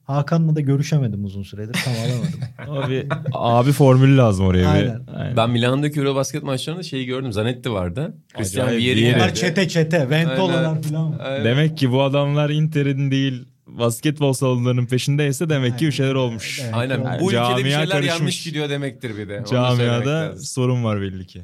[0.04, 1.78] Hakan'la da görüşemedim uzun süredir.
[1.86, 2.40] Tam alamadım.
[2.86, 4.80] abi, abi formülü lazım oraya bir.
[4.80, 5.02] Aynen.
[5.16, 5.38] Aynen.
[5.38, 7.34] Ben Milan'daki Eurobasket maçlarında şeyi gördüm.
[7.34, 8.14] Zanetti vardı.
[8.34, 9.16] Christian Vieri.
[9.16, 10.10] Bunlar çete çete.
[10.10, 10.82] Ventololar Aynen.
[10.82, 11.20] falan.
[11.20, 11.46] Aynen.
[11.46, 16.60] Demek ki bu adamlar Inter'in değil basketbol salonlarının peşindeyse demek ki bir şeyler olmuş.
[16.64, 16.74] Evet.
[16.74, 17.04] Aynen.
[17.04, 18.44] Yani Bu ülkede bir şeyler yanlış karışmış.
[18.44, 19.40] gidiyor demektir bir de.
[19.40, 21.44] Onu Camiada sorun var belli ki.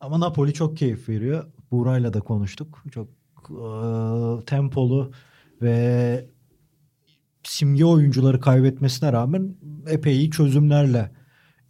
[0.00, 1.44] Ama Napoli çok keyif veriyor.
[1.70, 2.84] Buğra'yla da konuştuk.
[2.90, 3.08] Çok
[3.50, 5.12] e, tempolu
[5.62, 6.26] ve
[7.42, 9.54] simge oyuncuları kaybetmesine rağmen
[9.86, 11.10] epey iyi çözümlerle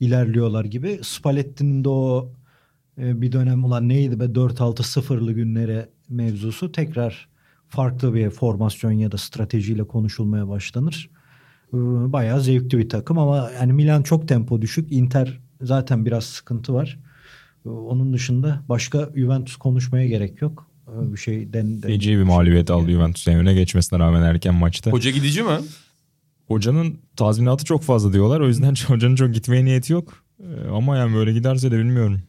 [0.01, 1.01] ilerliyorlar gibi.
[1.03, 2.33] Spalletti'nin de o
[2.99, 7.32] e, bir dönem ulan neydi be 4-6-0'lı günlere mevzusu tekrar
[7.73, 11.11] farklı bir formasyon ya da stratejiyle konuşulmaya başlanır.
[11.73, 11.77] E,
[12.13, 14.93] Bayağı zevkli bir takım ama yani Milan çok tempo düşük.
[14.93, 16.99] Inter zaten biraz sıkıntı var.
[17.67, 20.67] E, Onun dışında başka Juventus konuşmaya gerek yok.
[20.89, 24.91] E, Bir şey den, den- Feci bir mağlubiyet aldı Juventus'un önüne geçmesine rağmen erken maçta.
[24.91, 25.59] Hoca gidici mi?
[26.49, 28.41] Hocanın tazminatı çok fazla diyorlar.
[28.41, 30.15] O yüzden hocanın çok gitmeye niyeti yok.
[30.41, 32.23] Ee, Ama yani böyle giderse de bilmiyorum.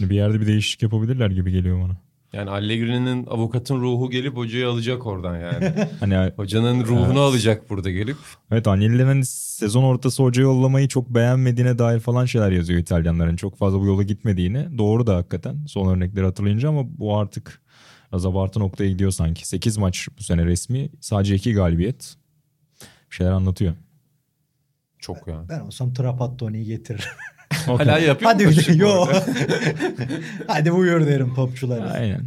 [0.00, 1.96] Bir yerde bir değişiklik yapabilirler gibi geliyor bana.
[2.32, 5.72] Yani Allegri'nin avukatın ruhu gelip hocayı alacak oradan yani.
[6.00, 7.16] Hani Hocanın ruhunu Evet.
[7.16, 8.16] alacak burada gelip.
[8.50, 13.36] evet Agnelli'nin hani sezon ortası hoca yollamayı çok beğenmediğine dair falan şeyler yazıyor İtalyanların.
[13.36, 14.78] Çok fazla bu yola gitmediğini.
[14.78, 17.62] Doğru da hakikaten son örnekleri hatırlayınca ama bu artık
[18.12, 19.48] az abartı noktaya gidiyor sanki.
[19.48, 20.90] 8 maç bu sene resmi.
[21.00, 22.14] Sadece 2 galibiyet.
[23.10, 23.74] Bir şeyler anlatıyor.
[24.98, 25.44] Çok ya.
[25.48, 27.04] Ben olsam Trapattoni'yi getiririm.
[27.66, 29.06] Hala yapıyor Hadi bir koçluk yo.
[30.46, 31.90] Hadi buyur derim topçulara.
[31.90, 32.20] Aynen.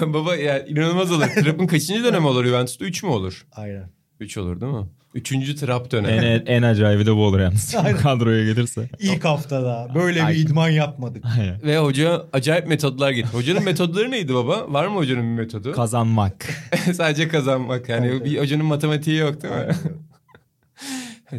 [0.00, 1.26] Baba ya inanılmaz olur.
[1.26, 2.84] Trapp'ın kaçıncı dönemi olur Juventus'ta?
[2.84, 3.46] 3 mü olur?
[3.52, 3.90] Aynen.
[4.20, 4.86] 3 olur değil mi?
[5.14, 6.26] Üçüncü trap dönemi.
[6.26, 7.74] En, en acayibi de bu olur yalnız.
[7.84, 7.96] Aynen.
[7.96, 8.88] Kadroya gelirse.
[8.98, 10.34] İlk haftada böyle Ay.
[10.34, 11.24] bir idman yapmadık.
[11.38, 11.62] Aynen.
[11.62, 13.34] Ve hoca acayip metodlar getirdi.
[13.36, 14.72] Hocanın metodları neydi baba?
[14.72, 15.72] Var mı hocanın bir metodu?
[15.72, 16.46] Kazanmak.
[16.94, 17.88] Sadece kazanmak.
[17.88, 19.74] Yani Evet, bir hocanın matematiği yok değil mi?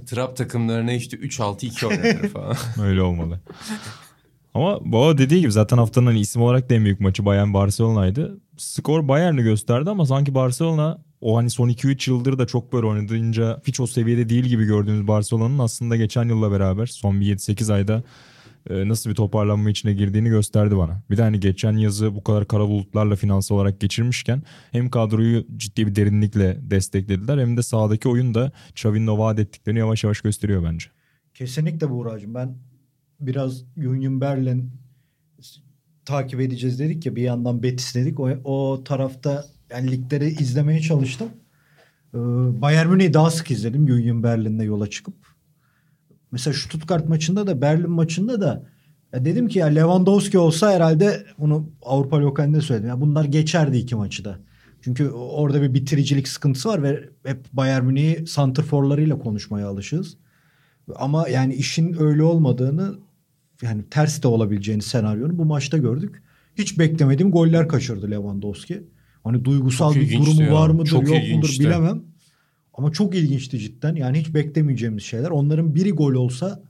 [0.06, 2.56] Trap takımlarına işte 3-6-2 oynatır falan.
[2.82, 3.40] Öyle olmalı.
[4.54, 8.38] Ama Baba dediği gibi zaten haftanın hani isim olarak da en büyük maçı Bayern Barcelona'ydı.
[8.58, 13.62] Skor Bayern'i gösterdi ama sanki Barcelona o hani son 2-3 yıldır da çok böyle oynadığınca
[13.68, 18.04] hiç o seviyede değil gibi gördüğümüz Barcelona'nın aslında geçen yılla beraber son bir 7-8 ayda
[18.70, 21.02] nasıl bir toparlanma içine girdiğini gösterdi bana.
[21.10, 25.88] Bir de hani geçen yazı bu kadar kara bulutlarla finansal olarak geçirmişken hem kadroyu ciddi
[25.88, 30.88] bir derinlikle desteklediler hem de sahadaki oyun da Xavi'nin vaat ettiklerini yavaş yavaş gösteriyor bence.
[31.34, 32.36] Kesinlikle Buğra'cığım.
[32.36, 32.58] Ben
[33.20, 34.72] biraz Union Berlin
[36.06, 38.20] takip edeceğiz dedik ya bir yandan Betis dedik.
[38.20, 41.28] O, o tarafta yani ligleri izlemeye çalıştım.
[42.14, 42.18] Ee,
[42.62, 45.29] Bayern Münih'i daha sık izledim Union Berlin'de yola çıkıp.
[46.32, 48.66] Mesela Stuttgart maçında da Berlin maçında da
[49.14, 52.90] ya dedim ki ya Lewandowski olsa herhalde bunu Avrupa lokalinde söyledim.
[52.90, 54.40] Ya bunlar geçerdi iki maçı da.
[54.82, 60.18] Çünkü orada bir bitiricilik sıkıntısı var ve hep Bayern Münih'i santrforlarıyla konuşmaya alışığız.
[60.96, 62.96] Ama yani işin öyle olmadığını
[63.62, 66.24] yani ters de olabileceğini senaryonu bu maçta gördük.
[66.56, 68.84] Hiç beklemediğim goller kaçırdı Lewandowski.
[69.24, 70.54] Hani duygusal Çok bir durumu ya.
[70.54, 72.02] var mıdır Çok yok mudur bilemem.
[72.80, 73.96] Ama çok ilginçti cidden.
[73.96, 75.30] Yani hiç beklemeyeceğimiz şeyler.
[75.30, 76.64] Onların biri gol olsa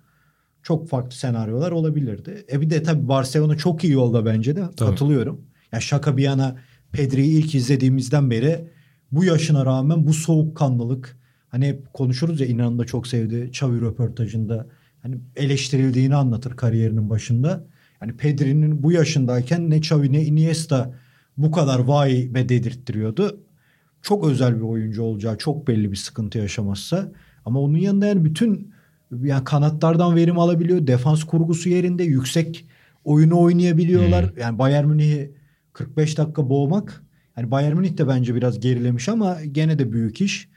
[0.64, 2.46] çok farklı senaryolar olabilirdi.
[2.52, 4.64] E bir de tabii Barcelona çok iyi yolda bence de.
[4.80, 5.42] Katılıyorum.
[5.72, 6.58] Ya şaka bir yana
[6.92, 8.68] Pedri'yi ilk izlediğimizden beri
[9.12, 11.18] bu yaşına rağmen bu soğukkanlılık
[11.50, 14.68] hani hep konuşuruz ya İnan'ın da çok sevdiği Xavi röportajında
[15.02, 17.66] hani eleştirildiğini anlatır kariyerinin başında.
[18.02, 20.94] Yani Pedri'nin bu yaşındayken ne Xavi ne Iniesta
[21.38, 23.40] bu kadar vay be dedirttiriyordu.
[24.02, 27.12] Çok özel bir oyuncu olacağı çok belli bir sıkıntı yaşamazsa.
[27.46, 28.74] Ama onun yanında yani bütün
[29.24, 30.88] yani kanatlardan verim alabiliyor.
[30.88, 32.66] Defans kurgusu yerinde yüksek
[33.04, 34.34] oyunu oynayabiliyorlar.
[34.40, 35.32] Yani Bayern Münih'i
[35.74, 37.04] 45 dakika boğmak.
[37.38, 40.50] Yani Bayern Münih de bence biraz gerilemiş ama gene de büyük iş.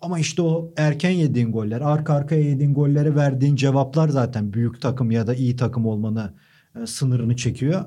[0.00, 5.10] Ama işte o erken yediğin goller, arka arkaya yediğin gollere verdiğin cevaplar zaten büyük takım
[5.10, 6.34] ya da iyi takım olmanı
[6.82, 7.84] e, sınırını çekiyor.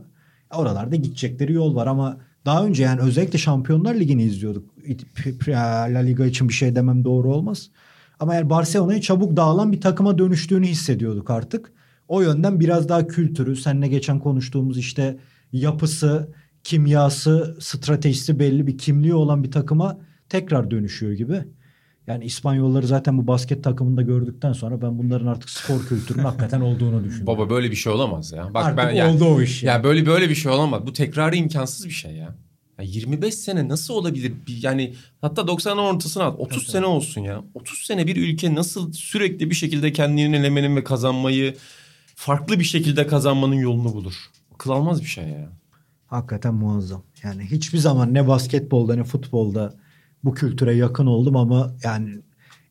[0.53, 4.69] Oralarda gidecekleri yol var ama daha önce yani özellikle Şampiyonlar Ligi'ni izliyorduk.
[5.47, 7.69] La Liga için bir şey demem doğru olmaz.
[8.19, 11.73] Ama yani Barcelona'yı çabuk dağılan bir takıma dönüştüğünü hissediyorduk artık.
[12.07, 15.17] O yönden biraz daha kültürü, seninle geçen konuştuğumuz işte
[15.51, 19.97] yapısı, kimyası, stratejisi belli bir kimliği olan bir takıma
[20.29, 21.43] tekrar dönüşüyor gibi.
[22.07, 27.03] Yani İspanyolları zaten bu basket takımında gördükten sonra ben bunların artık spor kültürünün hakikaten olduğunu
[27.03, 27.27] düşünüyorum.
[27.27, 28.53] Baba böyle bir şey olamaz ya.
[28.53, 29.73] Bak Artık ben oldu o iş ya.
[29.73, 30.87] ya böyle böyle bir şey olamaz.
[30.87, 32.35] Bu tekrarı imkansız bir şey ya.
[32.79, 34.33] Ya 25 sene nasıl olabilir?
[34.61, 36.39] Yani hatta 90'ların ortasına at.
[36.39, 37.43] 30 sene olsun ya.
[37.53, 41.55] 30 sene bir ülke nasıl sürekli bir şekilde kendini elemenin ve kazanmayı
[42.15, 44.15] farklı bir şekilde kazanmanın yolunu bulur.
[44.53, 45.49] Akıl almaz bir şey ya.
[46.07, 47.03] Hakikaten muazzam.
[47.23, 49.73] Yani hiçbir zaman ne basketbolda ne futbolda
[50.25, 52.09] bu kültüre yakın oldum ama yani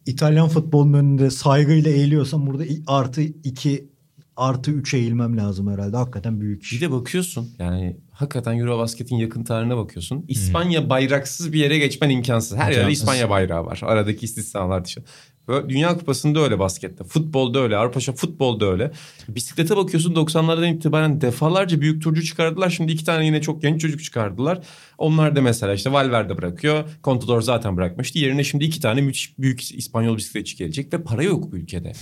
[0.06, 3.88] İtalyan futbolunun önünde saygıyla eğiliyorsam burada artı iki
[4.36, 5.96] artı üç eğilmem lazım herhalde.
[5.96, 6.82] Hakikaten büyük Bir iş.
[6.82, 10.24] de bakıyorsun yani hakikaten Eurobasket'in yakın tarihine bakıyorsun.
[10.28, 12.58] İspanya bayraksız bir yere geçmen imkansız.
[12.58, 12.92] Her yerde.
[12.92, 13.80] İspanya bayrağı var.
[13.82, 15.04] Aradaki istisnalar dışı.
[15.48, 17.04] Böyle Dünya Kupası'nda öyle baskette.
[17.04, 17.76] Futbolda öyle.
[17.76, 18.92] Avrupa futbolda öyle.
[19.28, 22.70] Bisiklete bakıyorsun 90'lardan itibaren defalarca büyük turcu çıkardılar.
[22.70, 24.60] Şimdi iki tane yine çok genç çocuk çıkardılar.
[24.98, 26.84] Onlar da mesela işte Valverde bırakıyor.
[27.04, 28.18] Contador zaten bırakmıştı.
[28.18, 31.92] Yerine şimdi iki tane müthiş büyük İspanyol bisikletçi gelecek ve para yok bu ülkede.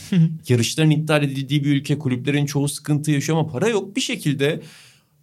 [0.49, 1.99] Yarışların iptal edildiği bir ülke.
[1.99, 3.97] Kulüplerin çoğu sıkıntı yaşıyor ama para yok.
[3.97, 4.61] Bir şekilde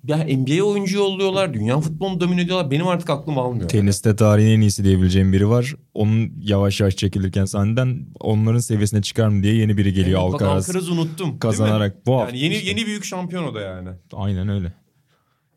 [0.03, 1.53] ya NBA oyuncu yolluyorlar.
[1.53, 2.71] Dünya futbolunu domine ediyorlar.
[2.71, 3.69] Benim artık aklım almıyor.
[3.69, 5.75] Teniste tarihin en iyisi diyebileceğim biri var.
[5.93, 10.41] Onun yavaş yavaş çekilirken sahiden onların seviyesine çıkar mı diye yeni biri geliyor Evet, bak
[10.41, 10.69] Alcaraz.
[10.69, 11.39] Alcaraz'ı unuttum.
[11.39, 12.67] kazanarak bu Yani yeni işte.
[12.69, 13.89] yeni büyük şampiyon o da yani.
[14.13, 14.73] Aynen öyle.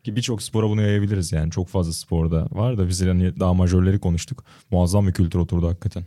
[0.03, 1.51] Ki birçok spora bunu yayabiliriz yani.
[1.51, 4.43] Çok fazla sporda var da biz hani daha majörleri konuştuk.
[4.71, 6.03] Muazzam bir kültür oturdu hakikaten.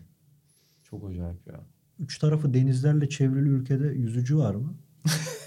[0.91, 1.61] Çok acayip ya.
[1.99, 4.75] Üç tarafı denizlerle çevrili ülkede yüzücü var mı?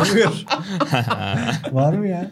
[0.00, 0.44] Buyur.
[1.72, 2.30] var mı ya?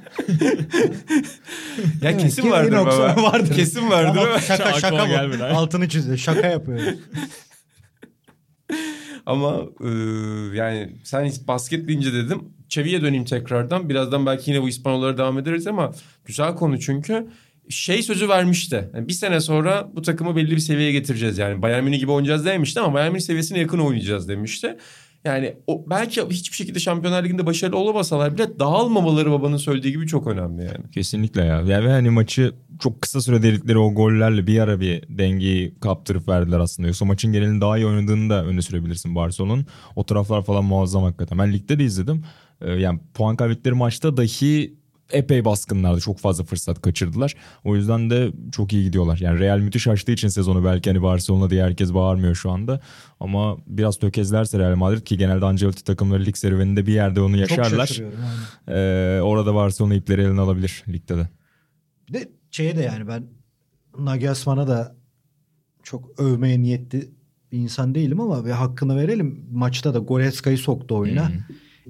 [2.02, 3.22] Ya kesin vardır baba.
[3.22, 3.54] vardır.
[3.54, 5.44] Kesin vardır Ama şaka şaka bu.
[5.44, 6.16] Altını çiziyor.
[6.16, 6.94] Şaka yapıyoruz.
[9.26, 9.88] Ama e,
[10.56, 12.40] yani sen basket deyince dedim.
[12.68, 13.88] Çeviye döneyim tekrardan.
[13.88, 15.92] Birazdan belki yine bu İspanyollara devam ederiz ama
[16.24, 17.26] güzel konu çünkü
[17.70, 18.90] şey sözü vermişti.
[18.94, 21.38] Yani bir sene sonra bu takımı belli bir seviyeye getireceğiz.
[21.38, 24.76] Yani Bayern Münih gibi oynayacağız demişti ama Bayern Münih seviyesine yakın oynayacağız demişti.
[25.24, 30.26] Yani o belki hiçbir şekilde Şampiyonlar Ligi'nde başarılı olamasalar bile dağılmamaları babanın söylediği gibi çok
[30.26, 30.90] önemli yani.
[30.94, 31.60] Kesinlikle ya.
[31.60, 31.84] ya.
[31.84, 36.60] Ve hani maçı çok kısa sürede dedikleri o gollerle bir ara bir dengeyi kaptırıp verdiler
[36.60, 36.86] aslında.
[36.86, 39.66] Yoksa maçın genelini daha iyi oynadığını da öne sürebilirsin Barcelona'nın.
[39.96, 41.38] O taraflar falan muazzam hakikaten.
[41.38, 42.24] Ben ligde de izledim.
[42.60, 44.74] Ee, yani puan kaybettikleri maçta dahi
[45.12, 46.00] epey baskınlardı.
[46.00, 47.34] Çok fazla fırsat kaçırdılar.
[47.64, 49.18] O yüzden de çok iyi gidiyorlar.
[49.18, 52.80] Yani Real müthiş açtığı için sezonu belki hani Barcelona diye herkes bağırmıyor şu anda.
[53.20, 58.00] Ama biraz tökezlerse Real Madrid ki genelde Ancelotti takımları lig serüveninde bir yerde onu yaşarlar.
[58.68, 61.28] Ee, orada Barcelona ipleri eline alabilir ligde de.
[62.08, 63.26] Bir de şeye de yani ben
[63.98, 64.96] Nagelsmann'a da
[65.82, 67.10] çok övmeye niyetli
[67.52, 69.46] bir insan değilim ama ve hakkını verelim.
[69.52, 71.30] Maçta da Goretzka'yı soktu oyuna.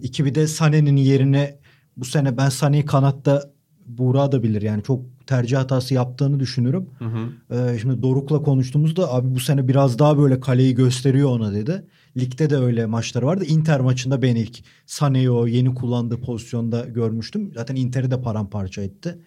[0.03, 1.59] İki bir de Sané'nin yerine
[1.97, 3.51] bu sene ben Sané'yi kanatta
[3.99, 6.87] Buğra da bilir yani çok tercih hatası yaptığını düşünürüm.
[6.99, 7.29] Hı hı.
[7.55, 11.85] Ee, şimdi Doruk'la konuştuğumuzda abi bu sene biraz daha böyle kaleyi gösteriyor ona dedi.
[12.17, 13.45] Ligde de öyle maçları vardı.
[13.45, 17.51] Inter maçında ben ilk Sané'yi o yeni kullandığı pozisyonda görmüştüm.
[17.55, 19.19] Zaten Inter'i de paramparça etti.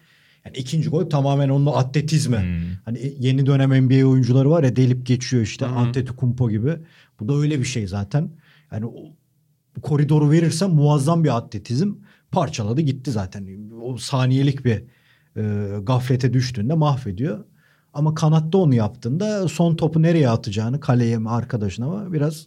[0.44, 2.38] Yani ikinci gol tamamen onun atletizmi.
[2.38, 2.76] Hmm.
[2.84, 5.70] Hani yeni dönem NBA oyuncuları var ya delip geçiyor işte hı.
[5.70, 6.76] Antetokounmpo gibi.
[7.20, 8.30] Bu da öyle bir şey zaten.
[8.72, 8.92] Yani o
[9.82, 11.92] koridoru verirsen muazzam bir atletizm
[12.34, 13.70] parçaladı gitti zaten.
[13.82, 14.84] O saniyelik bir
[15.36, 17.44] e, gaflete düştüğünde mahvediyor.
[17.94, 22.46] Ama kanatta onu yaptığında son topu nereye atacağını kaleye mi arkadaşına mı biraz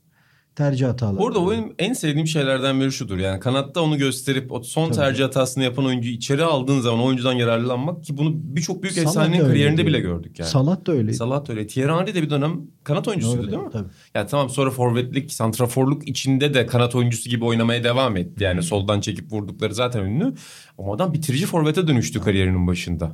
[0.57, 1.17] tercih hataları.
[1.17, 3.17] Bu arada o benim en sevdiğim şeylerden biri şudur.
[3.17, 4.95] Yani kanatta onu gösterip o son Tabii.
[4.95, 9.39] tercih hatasını yapan oyuncuyu içeri aldığın zaman oyuncudan yararlanmak ki bunu birçok büyük Salah efsanenin
[9.39, 10.49] kariyerinde bile gördük yani.
[10.49, 11.13] Salah da öyle.
[11.13, 11.67] Salah da öyle.
[11.67, 13.69] Thierry Henry de bir dönem kanat oyuncusuydu Öyle, değil mi?
[13.71, 13.89] Tabii.
[14.15, 18.43] Yani tamam sonra forvetlik, santraforluk içinde de kanat oyuncusu gibi oynamaya devam etti.
[18.43, 20.33] Yani soldan çekip vurdukları zaten ünlü.
[20.77, 23.11] Ama adam bitirici forvete dönüştü kariyerinin başında.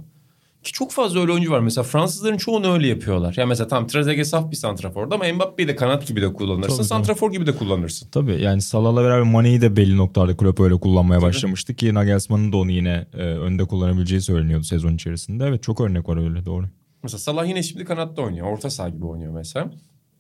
[0.63, 1.59] Ki çok fazla öyle oyuncu var.
[1.59, 3.33] Mesela Fransızların çoğunu öyle yapıyorlar.
[3.37, 6.67] Yani mesela tam Trezeguet saf bir santrafordu ama Mbappe'yi de kanat gibi de kullanırsın.
[6.67, 6.87] Tabii, tabii.
[6.87, 8.09] santrafor gibi de kullanırsın.
[8.11, 12.57] Tabii yani Salah'la beraber Mane'yi de belli noktalarda kulüp öyle kullanmaya başlamıştı ki Nagelsmann'ın da
[12.57, 15.45] onu yine e, önde kullanabileceği söyleniyordu sezon içerisinde.
[15.45, 16.65] Evet çok örnek var öyle doğru.
[17.03, 18.47] Mesela Salah yine şimdi kanatta oynuyor.
[18.47, 19.71] Orta saha gibi oynuyor mesela.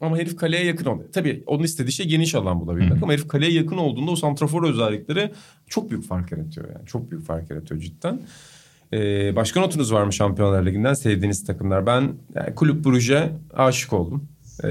[0.01, 1.09] Ama herif kaleye yakın oluyor.
[1.11, 3.03] Tabii onun istediği şey geniş alan bulabilmek.
[3.03, 5.31] Ama herif kaleye yakın olduğunda o santrafor özellikleri
[5.67, 6.85] çok büyük fark yaratıyor yani.
[6.85, 8.21] Çok büyük fark yaratıyor cidden.
[8.93, 11.85] Ee, başka notunuz var mı Şampiyonlar Ligi'nden sevdiğiniz takımlar?
[11.85, 14.27] Ben yani Kulüp Brugge'e aşık oldum.
[14.63, 14.67] Ee,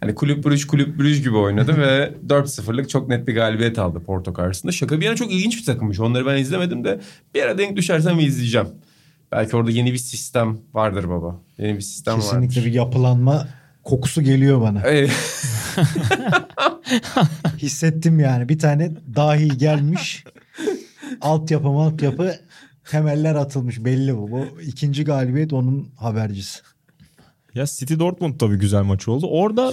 [0.00, 4.32] hani Kulüp Brugge Kulüp Brugge gibi oynadı ve 4-0'lık çok net bir galibiyet aldı Porto
[4.32, 4.72] karşısında.
[4.72, 6.00] Şaka bir yana çok ilginç bir takımmış.
[6.00, 7.00] Onları ben izlemedim de
[7.34, 8.68] bir ara denk düşersem izleyeceğim.
[9.32, 11.40] Belki orada yeni bir sistem vardır baba.
[11.58, 12.70] Yeni bir sistem Kesinlikle vardır.
[12.70, 13.48] bir yapılanma
[13.84, 14.82] kokusu geliyor bana.
[17.58, 18.48] Hissettim yani.
[18.48, 20.24] Bir tane dahi gelmiş.
[21.20, 22.34] altyapı altyapı
[22.88, 24.30] temeller atılmış belli bu.
[24.30, 26.60] Bu ikinci galibiyet onun habercisi.
[27.54, 29.26] Ya City Dortmund tabii güzel maç oldu.
[29.26, 29.72] Orada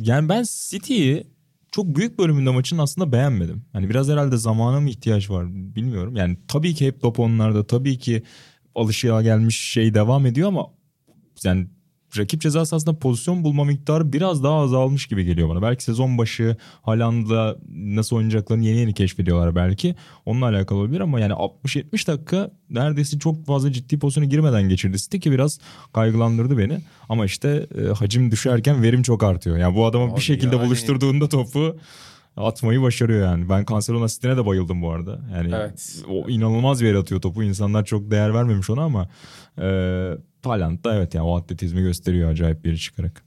[0.00, 1.26] yani ben City'yi
[1.72, 3.64] çok büyük bölümünde maçın aslında beğenmedim.
[3.72, 6.16] Hani biraz herhalde zamana mı ihtiyaç var bilmiyorum.
[6.16, 8.22] Yani tabii ki hep top onlarda tabii ki
[8.74, 10.66] alışığa gelmiş şey devam ediyor ama
[11.44, 11.66] yani
[12.16, 15.62] rakip ceza sahasında pozisyon bulma miktarı biraz daha azalmış gibi geliyor bana.
[15.62, 19.94] Belki sezon başı Haaland'la nasıl oynayacaklarını yeni yeni keşfediyorlar belki.
[20.26, 25.18] Onunla alakalı olabilir ama yani 60-70 dakika neredeyse çok fazla ciddi pozisyona girmeden geçirdi City
[25.18, 25.58] ki biraz
[25.92, 26.78] kaygılandırdı beni.
[27.08, 29.56] Ama işte e, hacim düşerken verim çok artıyor.
[29.56, 31.76] Yani bu adamı Abi bir şekilde yani- buluşturduğunda topu
[32.46, 33.48] atmayı başarıyor yani.
[33.48, 35.20] Ben Cancelo City'ne de bayıldım bu arada.
[35.34, 36.04] Yani Evet.
[36.08, 37.42] o inanılmaz bir yere atıyor topu.
[37.42, 39.08] İnsanlar çok değer vermemiş ona ama
[39.58, 39.66] e,
[40.44, 43.22] Haaland da evet yani o atletizmi gösteriyor acayip bir yere çıkarak.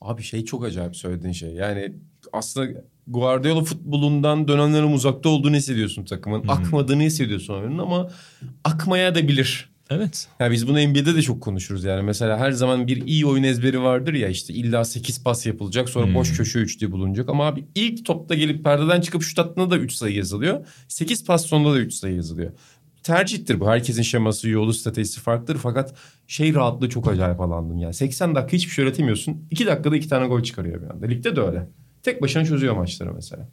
[0.00, 1.50] Abi şey çok acayip söylediğin şey.
[1.50, 1.92] Yani
[2.32, 6.48] aslında Guardiola futbolundan dönemlerin uzakta olduğunu hissediyorsun takımın.
[6.48, 8.08] Akmadığını hissediyorsun oyunun ama
[8.64, 9.70] akmaya da bilir.
[9.90, 10.28] Evet.
[10.40, 12.02] Yani biz bunu NBA'de de çok konuşuruz yani.
[12.02, 16.14] Mesela her zaman bir iyi oyun ezberi vardır ya işte illa 8 pas yapılacak sonra
[16.14, 17.28] boş köşe üçlü bulunacak.
[17.28, 20.66] Ama abi ilk topta gelip perdeden çıkıp şut attığında da 3 sayı yazılıyor.
[20.88, 22.52] 8 pas sonunda da 3 sayı yazılıyor.
[23.02, 23.68] Tercihtir bu.
[23.68, 25.58] Herkesin şeması, yolu, stratejisi farklıdır.
[25.58, 25.94] Fakat
[26.26, 27.94] şey rahatlığı çok acayip alandım yani.
[27.94, 29.46] 80 dakika hiçbir şey üretemiyorsun.
[29.50, 31.06] 2 dakikada 2 tane gol çıkarıyor bir anda.
[31.06, 31.68] Ligde de öyle.
[32.02, 33.48] Tek başına çözüyor maçları mesela.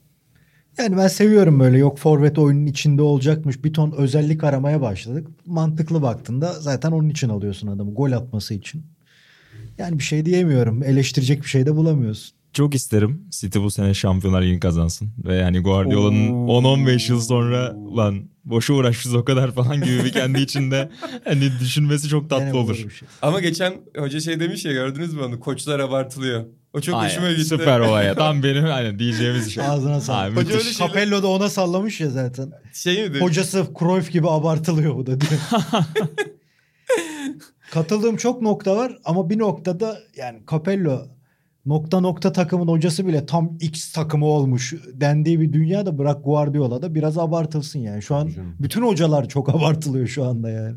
[0.78, 5.28] Yani ben seviyorum böyle yok forvet oyunun içinde olacakmış bir ton özellik aramaya başladık.
[5.46, 8.86] Mantıklı baktığında zaten onun için alıyorsun adamı gol atması için.
[9.78, 10.84] Yani bir şey diyemiyorum.
[10.84, 12.36] Eleştirecek bir şey de bulamıyorsun.
[12.54, 15.10] Çok isterim City bu sene Şampiyonlar Ligi'ni kazansın.
[15.26, 20.42] Ve yani Guardiola'nın 10-15 yıl sonra lan boşa uğraşmışız o kadar falan gibi bir kendi
[20.42, 20.90] içinde
[21.24, 22.78] hani düşünmesi çok Gene tatlı olur.
[22.86, 23.08] bir şey.
[23.22, 25.40] Ama geçen hoca şey demiş ya gördünüz mü onu?
[25.40, 26.46] Koçlar abartılıyor.
[26.76, 27.50] O çok hoşuma Aynen, gitti.
[27.50, 28.16] Süper olay ya.
[28.16, 29.64] Tam benim hani diyeceğimiz şey.
[29.64, 30.38] Ağzına sağlık.
[30.38, 32.52] Hoca öyle şeyler- Capello da ona sallamış ya zaten.
[32.74, 33.24] Şey mi dedi?
[33.24, 35.42] Hocası Cruyff gibi abartılıyor bu da diyor.
[37.72, 41.08] Katıldığım çok nokta var ama bir noktada yani Capello
[41.66, 46.96] nokta nokta takımın hocası bile tam X takımı olmuş dendiği bir dünyada bırak Guardiola da
[46.96, 48.02] biraz abartılsın yani.
[48.02, 50.76] Şu an bütün hocalar çok abartılıyor şu anda yani.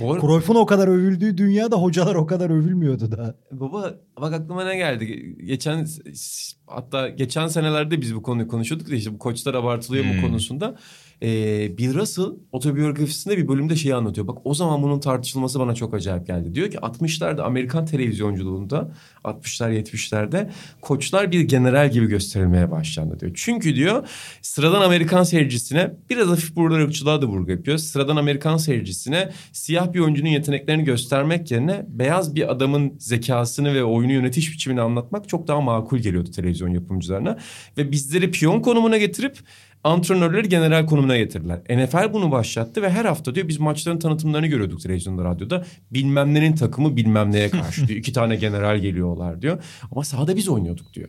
[0.00, 3.34] Bu arada- Cruyff'un o kadar övüldüğü dünyada hocalar o kadar övülmüyordu da.
[3.52, 5.36] Baba bak aklıma ne geldi?
[5.44, 5.86] Geçen
[6.66, 10.16] hatta geçen senelerde biz bu konuyu konuşuyorduk da işte bu koçlar abartılıyor Hmm.
[10.16, 10.76] mu konusunda.
[11.22, 14.26] Ee, Bill Russell otobiyografisinde bir bölümde şeyi anlatıyor.
[14.26, 16.54] Bak o zaman bunun tartışılması bana çok acayip geldi.
[16.54, 18.92] Diyor ki 60'larda Amerikan televizyonculuğunda
[19.24, 23.32] 60'lar 70'lerde koçlar bir general gibi gösterilmeye başlandı diyor.
[23.34, 24.08] Çünkü diyor
[24.42, 27.78] sıradan Amerikan seyircisine biraz hafif burada ırkçılığa da vurgu yapıyor.
[27.78, 34.12] Sıradan Amerikan seyircisine siyah bir oyuncunun yeteneklerini göstermek yerine beyaz bir adamın zekasını ve oyunu
[34.12, 37.38] yönetiş biçimini anlatmak çok daha makul geliyordu televizyon yapımcılarına.
[37.78, 39.38] Ve bizleri piyon konumuna getirip
[39.84, 41.60] antrenörleri general konumuna getirdiler.
[41.70, 45.64] NFL bunu başlattı ve her hafta diyor biz maçların tanıtımlarını görüyorduk televizyonda radyoda.
[45.90, 47.98] Bilmem nenin takımı bilmem neye karşı diyor.
[47.98, 49.64] İki tane general geliyorlar diyor.
[49.92, 51.08] Ama sahada biz oynuyorduk diyor.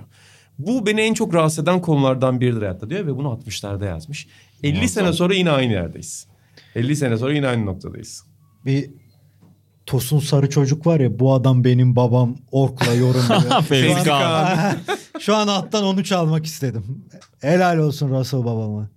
[0.59, 4.27] Bu beni en çok rahatsız eden konulardan biridir hayatta diyor ve bunu 60'larda yazmış.
[4.63, 6.27] 50 sene sonra yine aynı yerdeyiz.
[6.75, 8.25] 50 sene sonra yine aynı noktadayız.
[8.65, 8.89] Bir
[9.85, 13.61] Tosun Sarı çocuk var ya bu adam benim babam orkla yorumluyor.
[13.69, 14.09] Fevzi
[15.19, 17.05] Şu an- alttan onu çalmak istedim.
[17.41, 18.89] Helal olsun Russell babama.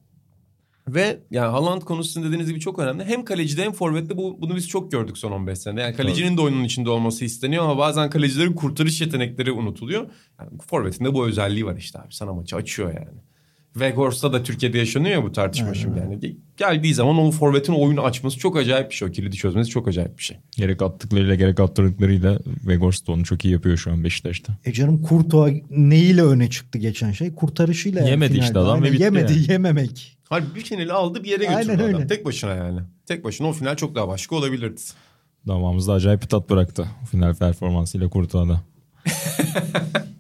[0.89, 3.05] Ve yani Haaland konusu dediğiniz gibi çok önemli.
[3.05, 5.81] Hem kalecide hem forvette bu, bunu biz çok gördük son 15 senede.
[5.81, 10.07] Yani kalecinin de oyunun içinde olması isteniyor ama bazen kalecilerin kurtarış yetenekleri unutuluyor.
[10.41, 12.15] Yani forvetin de bu özelliği var işte abi.
[12.15, 13.19] Sana maçı açıyor yani.
[13.79, 16.37] Weghorst'ta da Türkiye'de yaşanıyor ya bu tartışma şimdi yani.
[16.57, 19.09] Geldiği zaman o forvetin oyunu açması çok acayip bir şey.
[19.09, 20.37] O kilidi çözmesi çok acayip bir şey.
[20.57, 24.53] Gerek attıklarıyla gerek attırdıklarıyla Weghorst onu çok iyi yapıyor şu an Beşiktaş'ta.
[24.65, 27.35] E canım Kurtuğa neyiyle öne çıktı geçen şey?
[27.35, 28.09] Kurtarışıyla.
[28.09, 28.59] Yemedi işte finalde.
[28.59, 29.53] adam ve Aynen, bitti Yemedi yani.
[29.53, 30.19] yememek.
[30.29, 31.87] Halbuki bir finali aldı bir yere götürdü Aynen adam.
[31.95, 32.07] öyle.
[32.07, 32.81] Tek başına yani.
[33.07, 34.81] Tek başına o final çok daha başka olabilirdi.
[35.49, 38.61] Damağımızda acayip bir tat bıraktı final performansıyla Kurtuğa'da.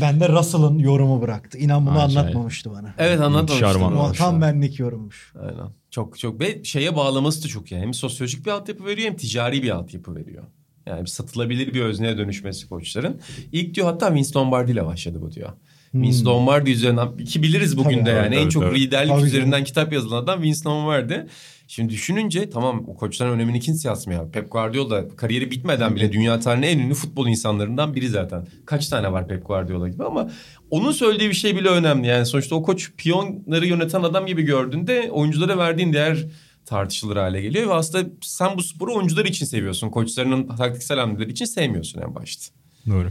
[0.00, 1.58] Ben de Russell'ın yorumu bıraktı.
[1.58, 2.18] İnan bunu Acayip.
[2.18, 2.94] anlatmamıştı bana.
[2.98, 3.58] Evet anlatmamıştım.
[3.58, 4.10] Şarman ama var.
[4.10, 4.30] O şu an.
[4.30, 5.32] tam benlik yorummuş.
[5.40, 5.70] Aynen.
[5.90, 7.82] Çok çok ve şeye bağlaması da çok yani.
[7.82, 10.44] Hem sosyolojik bir altyapı veriyor hem ticari bir altyapı veriyor.
[10.86, 13.20] Yani bir satılabilir bir özneye dönüşmesi koçların.
[13.52, 15.52] İlk diyor hatta Vince Lombardi ile başladı bu diyor.
[15.94, 18.80] Vince Lombardi üzerinden ki biliriz bugün Tabii, de yani tabii, en tabii, çok tabii.
[18.80, 21.26] liderlik Tabii üzerinden kitap yazılan adam Vince Lombardi.
[21.70, 24.32] Şimdi düşününce tamam o koçların önemini kimse yazmıyor.
[24.32, 28.46] Pep Guardiola kariyeri bitmeden bile dünya tarihinin en ünlü futbol insanlarından biri zaten.
[28.66, 30.30] Kaç tane var Pep Guardiola gibi ama
[30.70, 32.06] onun söylediği bir şey bile önemli.
[32.06, 36.26] Yani sonuçta o koç piyonları yöneten adam gibi gördüğünde oyunculara verdiğin değer
[36.66, 37.68] tartışılır hale geliyor.
[37.68, 39.90] Ve aslında sen bu sporu oyuncular için seviyorsun.
[39.90, 42.54] Koçlarının taktiksel hamleleri için sevmiyorsun en başta.
[42.86, 43.08] Doğru.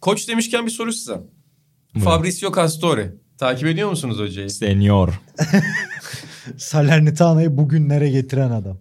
[0.00, 1.20] Koç demişken bir soru size.
[1.94, 2.10] Buyurun.
[2.10, 3.14] Fabrizio Castore.
[3.38, 4.50] Takip ediyor musunuz hocayı?
[4.50, 5.20] Senior.
[6.56, 8.78] Salernitana'yı bugünlere getiren adam.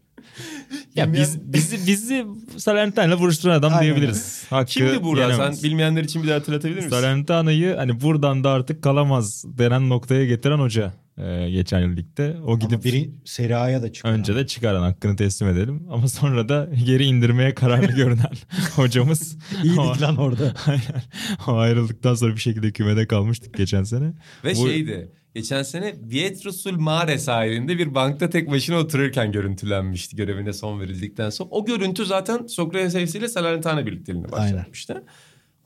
[0.95, 2.25] Ya biz bizi bizi
[2.57, 4.43] Salernitano'yla vuruşturan adam Aynen diyebiliriz.
[4.49, 5.21] Hakkı Kimdi burada?
[5.21, 5.59] yenemez.
[5.59, 6.89] Sen bilmeyenler için bir daha hatırlatabilir misin?
[6.89, 12.35] Salernitano'yu hani buradan da artık kalamaz denen noktaya getiren hoca e, geçen yıl ligde.
[12.45, 14.09] O Ama gidip biri Serie A'ya da çıktı.
[14.09, 15.83] önce de çıkaran hakkını teslim edelim.
[15.89, 18.31] Ama sonra da geri indirmeye kararlı görünen
[18.75, 19.37] hocamız.
[19.63, 20.53] o, İyiydik lan orada.
[20.67, 21.03] Aynen.
[21.47, 24.13] o ayrıldıktan sonra bir şekilde kümede kalmıştık geçen sene.
[24.43, 25.11] Ve Bu- şeydi.
[25.35, 31.49] Geçen sene Vietrosul Mare sahilinde bir bankta tek başına otururken görüntülenmişti görevine son verildikten sonra.
[31.49, 35.03] O görüntü zaten Sokrates FC ile Salernitana birlikteliğini başlatmıştı.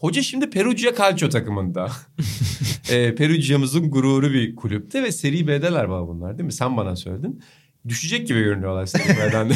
[0.02, 1.92] Hoca şimdi Perugia Calcio takımında.
[2.92, 6.54] e, Perugia'mızın gururu bir kulüpte ve Seri B'deler bana bunlar değil mi?
[6.54, 7.42] Sen bana söyledin.
[7.88, 9.54] Düşecek gibi görünüyorlar Seri B'den de.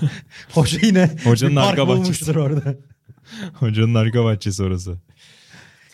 [0.52, 2.38] Hoca yine Hocanın arka bahçesi.
[2.38, 2.74] orada.
[3.54, 4.96] Hocanın arka bahçesi orası.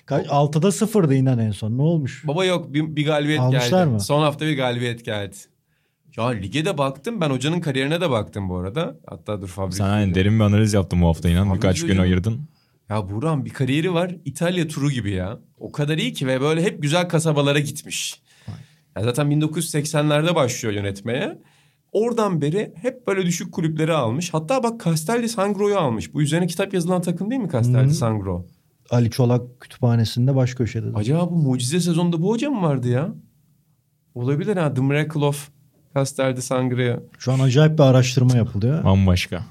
[0.07, 1.79] Kaç, 6'da 0'dı inan en son.
[1.79, 2.27] Ne olmuş?
[2.27, 3.93] Baba yok bir, bir galibiyet Almışlar geldi.
[3.93, 4.01] mı?
[4.01, 5.37] Son hafta bir galibiyet geldi.
[6.17, 8.97] Ya lige de baktım ben hocanın kariyerine de baktım bu arada.
[9.07, 9.87] Hatta dur Fabrizio.
[9.87, 11.49] Sen derin bir analiz yaptın bu hafta inan.
[11.49, 12.41] Abi Birkaç gün ayırdın.
[12.91, 14.17] Ya Buran bir kariyeri var.
[14.25, 15.39] İtalya turu gibi ya.
[15.59, 18.23] O kadar iyi ki ve böyle hep güzel kasabalara gitmiş.
[18.97, 21.39] Ya zaten 1980'lerde başlıyor yönetmeye.
[21.93, 24.35] Oradan beri hep böyle düşük kulüpleri almış.
[24.35, 26.15] Hatta bak Castel di Sangro'yu almış.
[26.15, 27.89] Bu üzerine kitap yazılan takım değil mi Castel Hı.
[27.89, 28.47] di Sangro?
[28.91, 30.87] Ali Çolak kütüphanesinde baş köşede.
[30.95, 33.15] Acaba bu mucize sezonda bu hoca mı vardı ya?
[34.15, 34.75] Olabilir ha.
[34.75, 35.51] The Miracle of
[35.95, 37.03] Castel di Sangro.
[37.19, 38.85] Şu an acayip bir araştırma yapılıyor.
[38.85, 39.43] Bambaşka.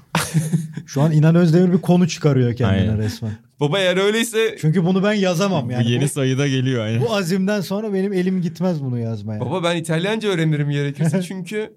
[0.86, 2.98] Şu an İnan Özdemir bir konu çıkarıyor kendine Aynen.
[2.98, 3.32] resmen.
[3.60, 4.56] Baba eğer öyleyse...
[4.60, 5.84] Çünkü bunu ben yazamam yani.
[5.84, 7.00] bu yeni bu, sayıda geliyor aynen.
[7.00, 9.40] bu azimden sonra benim elim gitmez bunu yazmaya.
[9.40, 11.76] Baba ben İtalyanca öğrenirim gerekirse çünkü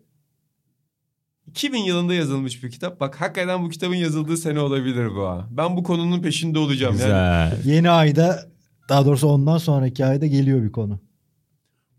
[1.47, 2.99] 2000 yılında yazılmış bir kitap.
[2.99, 5.47] Bak hakikaten bu kitabın yazıldığı sene olabilir bu ha.
[5.51, 6.97] Ben bu konunun peşinde olacağım.
[7.01, 7.75] Yani, Güzel.
[7.75, 8.45] Yeni ayda
[8.89, 10.99] daha doğrusu ondan sonraki ayda geliyor bir konu.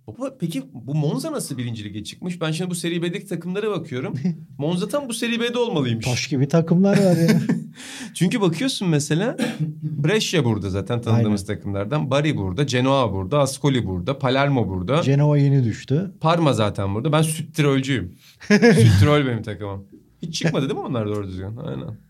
[0.06, 2.40] Baba peki bu Monza nasıl birinci lige çıkmış?
[2.40, 4.14] Ben şimdi bu Seri B'deki takımlara bakıyorum.
[4.58, 6.06] Monza tam bu Seri B'de olmalıymış.
[6.06, 7.40] Taş gibi takımlar var ya.
[8.14, 9.36] Çünkü bakıyorsun mesela
[9.82, 12.10] Brescia burada zaten tanıdığımız takımlardan.
[12.10, 15.00] Bari burada, Genoa burada, Ascoli burada, Palermo burada.
[15.00, 16.12] Genova yeni düştü.
[16.20, 17.12] Parma zaten burada.
[17.12, 18.12] Ben süttirolcuyum.
[18.48, 19.84] Süttirol benim takımım.
[20.22, 21.56] Hiç çıkmadı değil mi onlar doğru düzgün?
[21.56, 22.03] Aynen.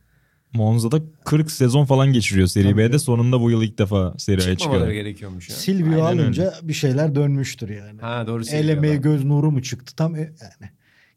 [0.55, 2.77] Monza'da 40 sezon falan geçiriyor Seri Tabii.
[2.79, 2.99] B'de.
[2.99, 5.05] Sonunda bu yıl ilk defa Seri A'ya Çıkmamaları çıkıyor.
[5.05, 5.57] gerekiyormuş ya.
[5.57, 8.01] Silvio Aynen alınca bir şeyler dönmüştür yani.
[8.01, 8.77] Ha doğru El söylüyorlar.
[8.77, 10.71] emeği göz nuru mu çıktı tam e- yani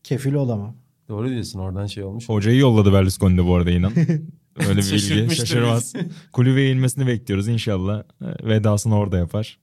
[0.04, 0.76] kefil olamam.
[1.10, 2.30] Doğru diyorsun oradan şey olmuş.
[2.30, 3.92] Hocayı yolladı Berlusconi de bu arada inan.
[4.70, 5.94] Öyle bir bilgi şaşırmaz.
[6.32, 8.04] Kulübeye inmesini bekliyoruz inşallah.
[8.22, 9.60] e, Vedasını orada yapar.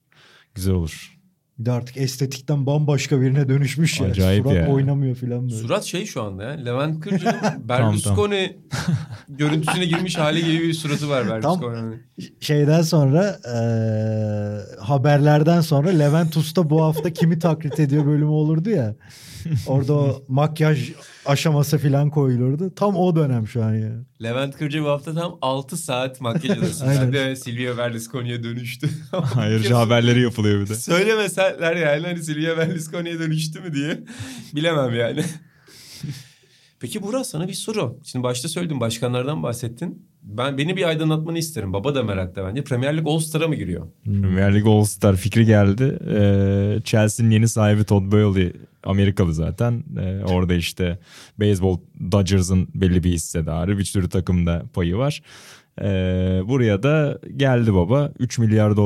[0.55, 1.14] Güzel olur.
[1.59, 4.07] Bir de artık estetikten bambaşka birine dönüşmüş ya.
[4.07, 4.69] Acayip Surat ya.
[4.69, 5.63] oynamıyor falan böyle.
[5.63, 6.51] Surat şey şu anda ya.
[6.51, 8.57] Levent Kırca'nın Berlusconi
[9.29, 12.03] görüntüsüne girmiş hali gibi bir suratı var Berlusconi'nin.
[12.41, 18.95] Şeyden sonra eee, haberlerden sonra Levent Usta bu hafta kimi taklit ediyor bölümü olurdu ya.
[19.67, 20.93] Orada o makyaj
[21.27, 22.75] aşaması falan koyulurdu.
[22.75, 23.93] Tam o dönem şu an ya.
[24.23, 26.91] Levent Kırca bu hafta tam 6 saat makyaj odasında.
[26.91, 27.13] Aynen.
[27.13, 28.89] de Silvia Berlusconi'ye dönüştü.
[29.37, 30.75] Ayrıca haberleri yapılıyor bir de.
[30.75, 34.05] Söylemeseler yani hani Silvia Berlusconi'ye dönüştü mü diye
[34.55, 35.25] bilemem yani.
[36.81, 37.99] Peki Burak sana bir soru.
[38.05, 40.07] Şimdi başta söyledim başkanlardan bahsettin.
[40.25, 41.73] Ben beni bir aydınlatmanı isterim.
[41.73, 42.65] Baba da merakta bence.
[42.65, 43.87] Premier Lig All Star'a mı giriyor?
[44.05, 45.99] Premier League All Star fikri geldi.
[46.09, 48.53] Ee, Chelsea'nin yeni sahibi Todd Bowley
[48.85, 49.85] Amerikalı zaten.
[50.01, 50.99] Ee, orada işte
[51.41, 51.79] beyzbol
[52.13, 53.79] Dodgers'ın belli bir hissedarı.
[53.79, 55.23] Bir sürü takımda payı var.
[55.83, 58.13] Ee, buraya da geldi baba.
[58.19, 58.77] 3 milyar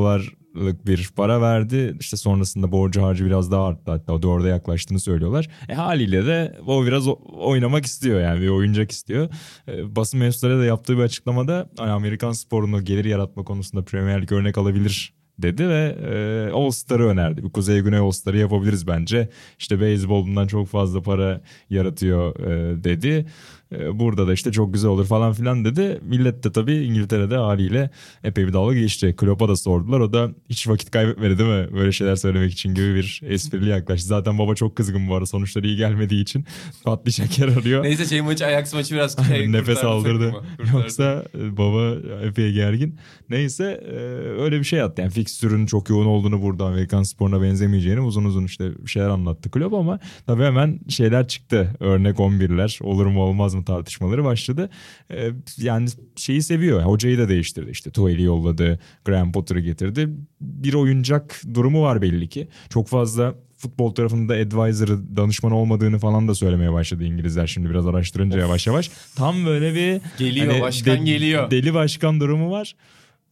[0.54, 1.96] dolarlık bir para verdi.
[2.00, 3.90] İşte sonrasında borcu harcı biraz daha arttı.
[3.90, 5.48] Hatta o dörde yaklaştığını söylüyorlar.
[5.68, 9.28] E, haliyle de o biraz oynamak istiyor yani bir oyuncak istiyor.
[9.68, 14.58] E, basın mensupları da yaptığı bir açıklamada Amerikan sporunu gelir yaratma konusunda Premier Lig örnek
[14.58, 17.44] alabilir dedi ve e, All Star'ı önerdi.
[17.44, 19.28] Bir Kuzey Güney All Star'ı yapabiliriz bence.
[19.58, 23.26] İşte beyzbol bundan çok fazla para yaratıyor e, dedi.
[23.72, 26.00] E, burada da işte çok güzel olur falan filan dedi.
[26.02, 27.90] Millet de tabii İngiltere'de haliyle
[28.24, 29.14] epey bir dalga geçti.
[29.16, 30.00] Klopp'a da sordular.
[30.00, 31.68] O da hiç vakit kaybetmedi değil mi?
[31.74, 34.08] Böyle şeyler söylemek için gibi bir esprili yaklaştı.
[34.08, 35.26] Zaten baba çok kızgın bu arada.
[35.26, 36.44] Sonuçları iyi gelmediği için
[36.84, 37.82] patlayacak yer arıyor.
[37.84, 40.34] Neyse şey maçı Ajax maçı biraz şey, Nefes aldırdı.
[40.72, 42.96] Yoksa e, baba epey gergin.
[43.30, 43.94] Neyse e,
[44.42, 45.02] öyle bir şey attı.
[45.02, 49.74] Yani fikstürün çok yoğun olduğunu burada Amerikan sporuna benzemeyeceğini uzun uzun işte şeyler anlattı kulüp
[49.74, 51.74] ama tabii hemen şeyler çıktı.
[51.80, 54.70] Örnek 11'ler olur mu olmaz mı tartışmaları başladı.
[55.10, 56.82] E, yani şeyi seviyor.
[56.82, 57.70] Hocayı da değiştirdi.
[57.70, 58.78] İşte Tuhel'i yolladı.
[59.04, 60.08] Graham Potter'ı getirdi.
[60.40, 62.48] Bir oyuncak durumu var belli ki.
[62.70, 68.38] Çok fazla futbol tarafında advisor'ı, danışman olmadığını falan da söylemeye başladı İngilizler şimdi biraz araştırınca
[68.38, 68.90] yavaş yavaş.
[69.16, 71.50] Tam böyle bir Geliyor, hani başkan geliyor.
[71.50, 72.74] Deli başkan durumu var.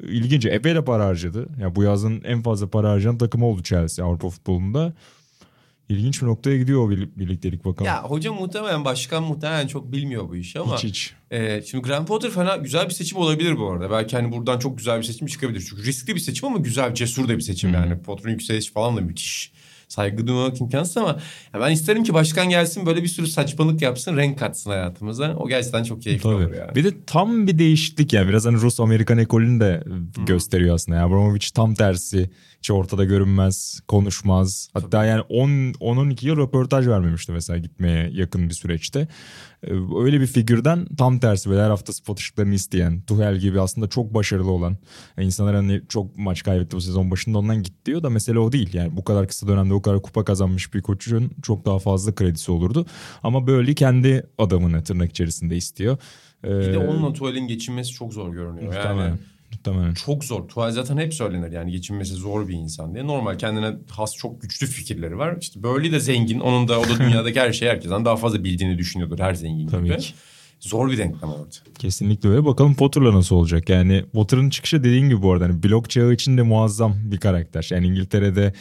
[0.03, 0.47] İlginç.
[0.47, 1.49] Epey de para harcadı.
[1.61, 4.93] Ya bu yazın en fazla para harcayan takım oldu Chelsea Avrupa futbolunda.
[5.89, 7.87] İlginç bir noktaya gidiyor o bir- birliktelik bakalım.
[7.87, 11.15] Ya hoca muhtemelen başkan muhtemelen çok bilmiyor bu işi ama hiç hiç.
[11.31, 13.91] e, şimdi Graham Potter fena güzel bir seçim olabilir bu arada.
[13.91, 15.67] Belki hani buradan çok güzel bir seçim çıkabilir.
[15.71, 17.99] Çünkü riskli bir seçim ama güzel, cesur da bir seçim yani.
[18.03, 19.53] Potter'ın yükselişi falan da müthiş.
[19.89, 21.19] Saygı duymak imkansız ama
[21.55, 25.37] ben isterim ki başkan gelsin böyle bir sürü saçmalık yapsın, renk katsın hayatımıza.
[25.37, 26.57] O gerçekten çok keyifli olur Tabii.
[26.57, 26.75] yani.
[26.75, 28.29] Bir de tam bir değişiklik yani.
[28.29, 29.85] Biraz hani Rus Amerikan ekolünü de
[30.27, 30.99] gösteriyor aslında.
[30.99, 32.31] Yani Abramovich tam tersi.
[32.59, 34.69] Hiç ortada görünmez, konuşmaz.
[34.73, 39.09] Hatta yani 10 10-12 yıl röportaj vermemişti mesela gitmeye yakın bir süreçte.
[39.63, 43.89] Ee, Öyle bir figürden tam tersi böyle her hafta spot ışıklarını isteyen, Tuchel gibi aslında
[43.89, 44.77] çok başarılı olan.
[45.17, 48.53] Yani insanlar hani çok maç kaybetti bu sezon başında ondan git diyor da mesele o
[48.53, 48.75] değil.
[48.75, 52.51] Yani bu kadar kısa dönemde o kadar kupa kazanmış bir koçun çok daha fazla kredisi
[52.53, 52.87] olurdu.
[53.23, 55.99] Ama böyle kendi adamını tırnak içerisinde istiyor.
[56.45, 58.75] Ee, Bir de onunla tuvalin geçinmesi çok zor görünüyor.
[58.75, 59.19] Yani Muhtemelen.
[59.53, 59.95] Muhtemelen.
[59.95, 60.49] çok zor.
[60.49, 63.07] Tuval zaten hep söylenir yani geçinmesi zor bir insan diye.
[63.07, 65.37] Normal kendine has çok güçlü fikirleri var.
[65.41, 66.41] İşte böyle de zengin.
[66.41, 69.85] Onun da o da dünyadaki her şeyi herkesten daha fazla bildiğini düşünüyordur her zengin Tabii
[69.87, 69.99] gibi.
[69.99, 70.15] ki.
[70.61, 71.49] Zor bir denklem orada.
[71.79, 72.45] Kesinlikle öyle.
[72.45, 73.69] Bakalım Potter'la nasıl olacak?
[73.69, 77.69] Yani Potter'ın çıkışı dediğin gibi bu arada hani blok çağı için de muazzam bir karakter.
[77.71, 78.53] Yani İngiltere'de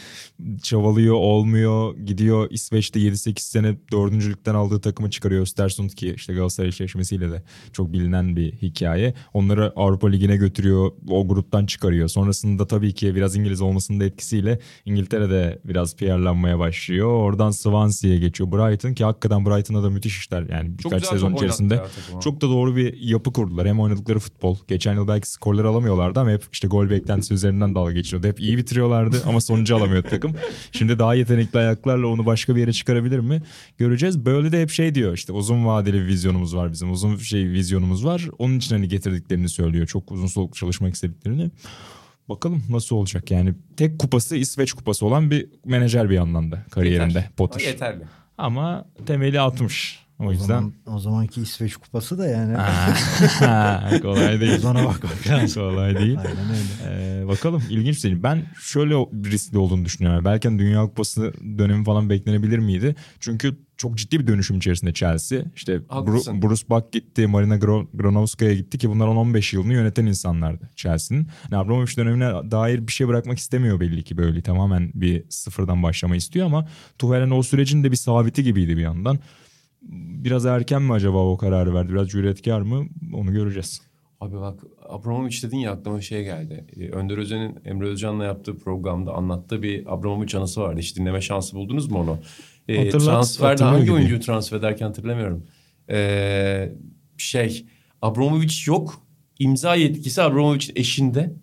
[0.63, 5.41] çabalıyor, olmuyor, gidiyor İsveç'te 7-8 sene dördüncülükten aldığı takımı çıkarıyor.
[5.41, 7.43] Östersund ki işte Galatasaray eşleşmesiyle de
[7.73, 9.13] çok bilinen bir hikaye.
[9.33, 12.07] Onları Avrupa Ligi'ne götürüyor, o gruptan çıkarıyor.
[12.07, 17.07] Sonrasında tabii ki biraz İngiliz olmasının da etkisiyle İngiltere'de biraz PR'lanmaya başlıyor.
[17.07, 18.51] Oradan Swansea'ya geçiyor.
[18.51, 21.84] Brighton ki hakikaten Brighton'da da müthiş işler yani birkaç sezon içerisinde.
[21.87, 22.21] Takıma.
[22.21, 23.67] Çok da doğru bir yapı kurdular.
[23.67, 24.57] Hem oynadıkları futbol.
[24.67, 28.27] Geçen yıl belki skorları alamıyorlardı ama hep işte gol beklentisi üzerinden dalga geçiyordu.
[28.27, 30.35] Hep iyi bitiriyorlardı ama sonucu alamıyordu takım.
[30.71, 33.41] Şimdi daha yetenekli ayaklarla onu başka bir yere çıkarabilir mi?
[33.77, 34.25] Göreceğiz.
[34.25, 36.91] Böyle de hep şey diyor işte uzun vadeli bir vizyonumuz var bizim.
[36.91, 38.27] Uzun şey vizyonumuz var.
[38.37, 39.87] Onun için hani getirdiklerini söylüyor.
[39.87, 41.51] Çok uzun soluklu çalışmak istediklerini.
[42.29, 43.53] Bakalım nasıl olacak yani.
[43.77, 47.31] Tek kupası İsveç kupası olan bir menajer bir yandan da kariyerinde Yeter.
[47.37, 47.61] Potter.
[47.61, 48.03] Yeterli.
[48.37, 50.04] Ama temeli atmış.
[50.19, 52.53] O O, yüzden zaman, o zamanki İsveç kupası da yani.
[54.01, 54.55] Kolay değil.
[54.57, 55.61] Ozan'a bakmak lazım.
[55.71, 56.17] kolay değil.
[56.19, 57.21] Aynen öyle.
[57.21, 58.23] Ee, bakalım ilginç bir şey.
[58.23, 60.25] Ben şöyle bir riskli olduğunu düşünüyorum.
[60.25, 62.95] Belki hani Dünya Kupası dönemi falan beklenebilir miydi?
[63.19, 65.39] Çünkü çok ciddi bir dönüşüm içerisinde Chelsea.
[65.55, 66.33] İşte Haklısın.
[66.35, 71.27] Bru- Bruce Buck gitti, Marina Gro- Granovskaya gitti ki bunlar 10-15 yılını yöneten insanlardı Chelsea'nin.
[71.51, 76.15] Yani Abramovich dönemine dair bir şey bırakmak istemiyor belli ki böyle tamamen bir sıfırdan başlama
[76.15, 76.67] istiyor ama
[76.99, 79.19] Tuchel'in o sürecin de bir sabiti gibiydi bir yandan.
[80.23, 81.93] Biraz erken mi acaba o kararı verdi?
[81.93, 82.85] Biraz cüretkar mı?
[83.13, 83.81] Onu göreceğiz.
[84.21, 84.59] Abi bak
[84.89, 86.65] Abramovich dedin ya aklıma şey geldi.
[86.77, 90.79] Ee, Önder Özen'in Emre Özcan'la yaptığı programda anlattığı bir Abramovich anısı vardı.
[90.79, 92.17] Hiç dinleme şansı buldunuz mu onu?
[92.67, 93.95] Ee, transferde hangi gibiyim.
[93.95, 95.43] oyuncuyu transfer ederken hatırlamıyorum.
[95.89, 96.71] Ee,
[97.17, 97.65] şey
[98.01, 99.01] Abramovich yok.
[99.39, 101.33] İmza yetkisi Abramovich'in eşinde.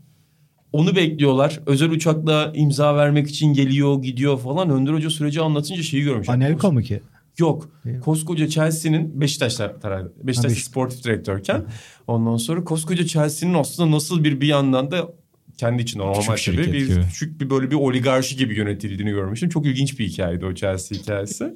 [0.73, 1.61] Onu bekliyorlar.
[1.67, 4.71] Özel uçakla imza vermek için geliyor, gidiyor falan.
[4.71, 6.29] Önder Hoca süreci anlatınca şeyi görmüş.
[6.29, 7.01] Anelka mı ki?
[7.39, 7.71] Yok.
[8.05, 10.13] Koskoca Chelsea'nin Beşiktaş'ta tarafı.
[10.23, 10.71] Beşiktaş Beşiktaş.
[10.71, 11.65] sportif direktörken
[12.07, 15.09] ondan sonra koskoca Chelsea'nin aslında nasıl bir bir yandan da
[15.57, 17.03] kendi içinde normal Küçük tabii bir gibi.
[17.09, 19.49] küçük bir böyle bir oligarşi gibi yönetildiğini görmüştüm.
[19.49, 21.55] Çok ilginç bir hikayeydi o Chelsea hikayesi.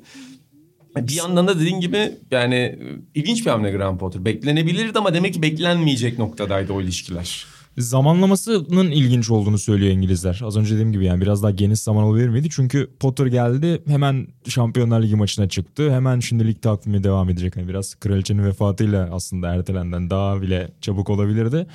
[0.97, 2.79] Bir yandan da dediğin gibi yani e,
[3.14, 4.24] ilginç bir hamle Graham Potter.
[4.24, 7.47] Beklenebilirdi ama demek ki beklenmeyecek noktadaydı o ilişkiler.
[7.79, 10.41] Zamanlamasının ilginç olduğunu söylüyor İngilizler.
[10.45, 12.49] Az önce dediğim gibi yani biraz daha geniş zaman olabilir miydi?
[12.51, 15.93] Çünkü Potter geldi hemen Şampiyonlar Ligi maçına çıktı.
[15.93, 17.57] Hemen şimdi lig takvimi devam edecek.
[17.57, 21.66] Hani biraz kraliçenin vefatıyla aslında ertelenden daha bile çabuk olabilirdi.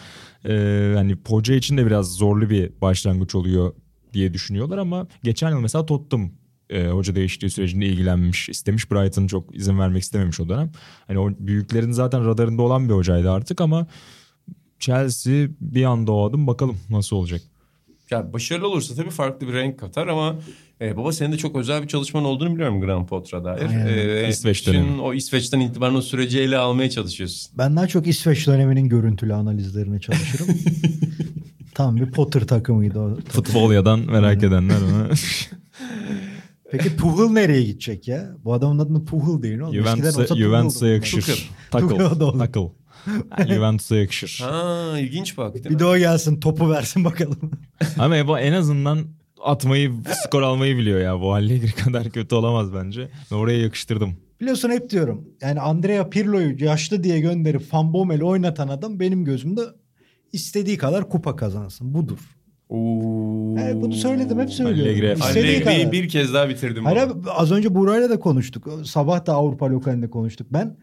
[0.46, 3.74] Ee, hani hoca için de biraz zorlu bir başlangıç oluyor
[4.14, 6.32] diye düşünüyorlar ama geçen yıl mesela Tottenham
[6.70, 8.92] e, hoca değişikliği sürecinde ilgilenmiş, istemiş.
[8.92, 10.72] Brighton çok izin vermek istememiş o dönem.
[11.08, 13.88] Hani o büyüklerin zaten radarında olan bir hocaydı artık ama
[14.82, 17.42] Chelsea bir anda o adım bakalım nasıl olacak.
[18.10, 20.36] Ya başarılı olursa tabii farklı bir renk katar ama
[20.82, 23.70] e, baba senin de çok özel bir çalışman olduğunu biliyorum Graham Potter'a dair.
[23.70, 23.88] Aynen.
[23.88, 25.02] E, İsveç dönemi.
[25.02, 27.52] O İsveç'ten itibaren o süreci ele almaya çalışıyorsun.
[27.58, 30.48] Ben daha çok İsveç döneminin görüntülü analizlerine çalışırım.
[31.76, 33.16] Tam bir Potter takımıydı o.
[33.16, 33.32] takım.
[33.44, 35.10] Futbol yadan merak edenler ona.
[36.72, 38.32] Peki Tuchel nereye gidecek ya?
[38.44, 39.74] Bu adamın adını Tuchel değil oğlum.
[39.74, 40.94] Juventus'a, Tuchel'dı.
[40.94, 41.22] yakışır.
[41.22, 41.38] Tuchel
[42.38, 42.70] Takıl.
[43.40, 44.40] Yani Juventus'a yakışır.
[44.50, 45.80] Ha ilginç bak değil Bir mi?
[45.80, 47.52] de o gelsin topu versin bakalım.
[48.00, 49.00] Ama Ebo en azından
[49.44, 49.92] atmayı,
[50.28, 51.22] skor almayı biliyor ya.
[51.22, 53.10] Bu Allegri kadar kötü olamaz bence.
[53.32, 54.14] Ben oraya yakıştırdım.
[54.42, 55.28] Biliyorsun hep diyorum.
[55.42, 59.62] Yani Andrea Pirlo'yu yaşlı diye gönderip Van Bommel'i oynatan adam benim gözümde
[60.34, 61.94] istediği kadar kupa kazansın.
[61.94, 62.18] Budur.
[62.70, 63.56] Oo.
[63.58, 64.94] Yani bunu söyledim hep söylüyorum.
[64.94, 65.92] Allegri- İstediği Allegri'yi kadar.
[65.92, 66.86] bir kez daha bitirdim.
[66.86, 68.68] Hayır abi, az önce Buray'la da konuştuk.
[68.86, 70.48] Sabah da Avrupa lokalinde konuştuk.
[70.54, 70.78] Ben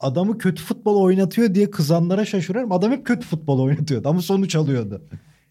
[0.00, 2.72] adamı kötü futbol oynatıyor diye kızanlara şaşırıyorum.
[2.72, 5.02] Adam hep kötü futbol oynatıyordu ama sonuç alıyordu.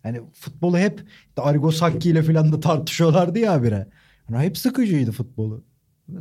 [0.04, 1.04] Yani futbolu hep
[1.38, 3.88] Arrigo Sacchi ile falan da tartışıyorlardı ya habire.
[4.32, 5.64] Yani hep sıkıcıydı futbolu.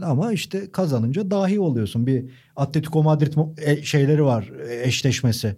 [0.02, 2.06] Ama işte kazanınca dahi oluyorsun.
[2.06, 2.24] Bir
[2.56, 5.56] Atletico Madrid e- şeyleri var e, eşleşmesi.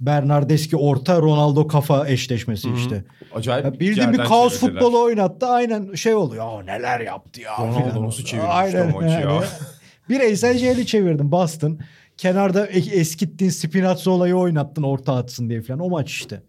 [0.00, 2.76] Bernardeski orta Ronaldo kafa eşleşmesi Hı hı.
[2.76, 3.04] işte.
[3.34, 4.80] Acayip Ya bildiğin bir kaos çevirdiler.
[4.82, 5.46] futbolu oynattı.
[5.46, 6.44] Aynen şey oluyor.
[6.44, 7.58] Ya neler yaptı ya.
[7.58, 9.42] Ronaldo nasıl çevirmişti o maçı ya?
[10.08, 11.32] Bireysel şeyli çevirdin.
[11.32, 11.80] Bastın.
[12.16, 13.48] Kenarda eskittin.
[13.48, 15.80] Spinazzo'layı oynattın orta atsın diye falan.
[15.80, 16.42] O maç işte.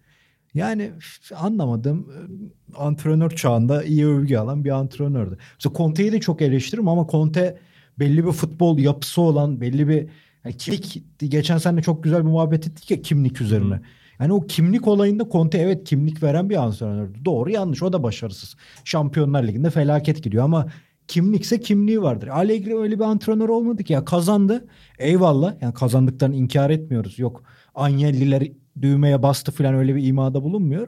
[0.54, 0.92] Yani
[1.36, 2.08] anlamadım.
[2.12, 5.38] Ee, Antrenör çağında iyi övgü alan bir antrenördü.
[5.54, 7.58] Mesela Conte'yi de çok eleştiririm ama Conte
[8.00, 10.08] belli bir futbol yapısı olan belli bir
[10.46, 13.82] yani kimlik geçen sene çok güzel bir muhabbet ettik ya kimlik üzerine.
[14.20, 17.26] Yani o kimlik olayında Conte evet kimlik veren bir antrenördü.
[17.26, 18.56] Doğru yanlış o da başarısız.
[18.84, 20.68] Şampiyonlar Ligi'nde felaket gidiyor ama
[21.10, 22.28] kimlikse kimliği vardır.
[22.28, 24.68] Allegri öyle bir antrenör olmadı ki ya kazandı.
[25.00, 27.20] Eyvallah yani kazandıklarını inkar etmiyoruz.
[27.20, 27.44] Yok
[27.76, 28.48] Agnelli'ler
[28.82, 30.88] düğmeye bastı falan öyle bir imada bulunmuyor.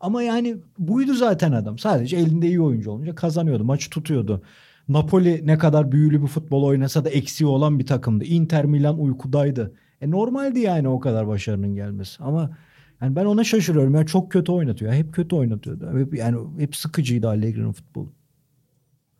[0.00, 1.78] Ama yani buydu zaten adam.
[1.78, 3.64] Sadece elinde iyi oyuncu olunca kazanıyordu.
[3.64, 4.42] Maçı tutuyordu.
[4.88, 8.24] Napoli ne kadar büyülü bir futbol oynasa da eksiği olan bir takımdı.
[8.24, 9.74] Inter Milan uykudaydı.
[10.00, 12.22] E normaldi yani o kadar başarının gelmesi.
[12.22, 12.56] Ama
[13.02, 13.94] yani ben ona şaşırıyorum.
[13.94, 14.92] Yani çok kötü oynatıyor.
[14.92, 16.08] Hep kötü oynatıyordu.
[16.16, 18.12] Yani hep sıkıcıydı Allegri'nin futbolu.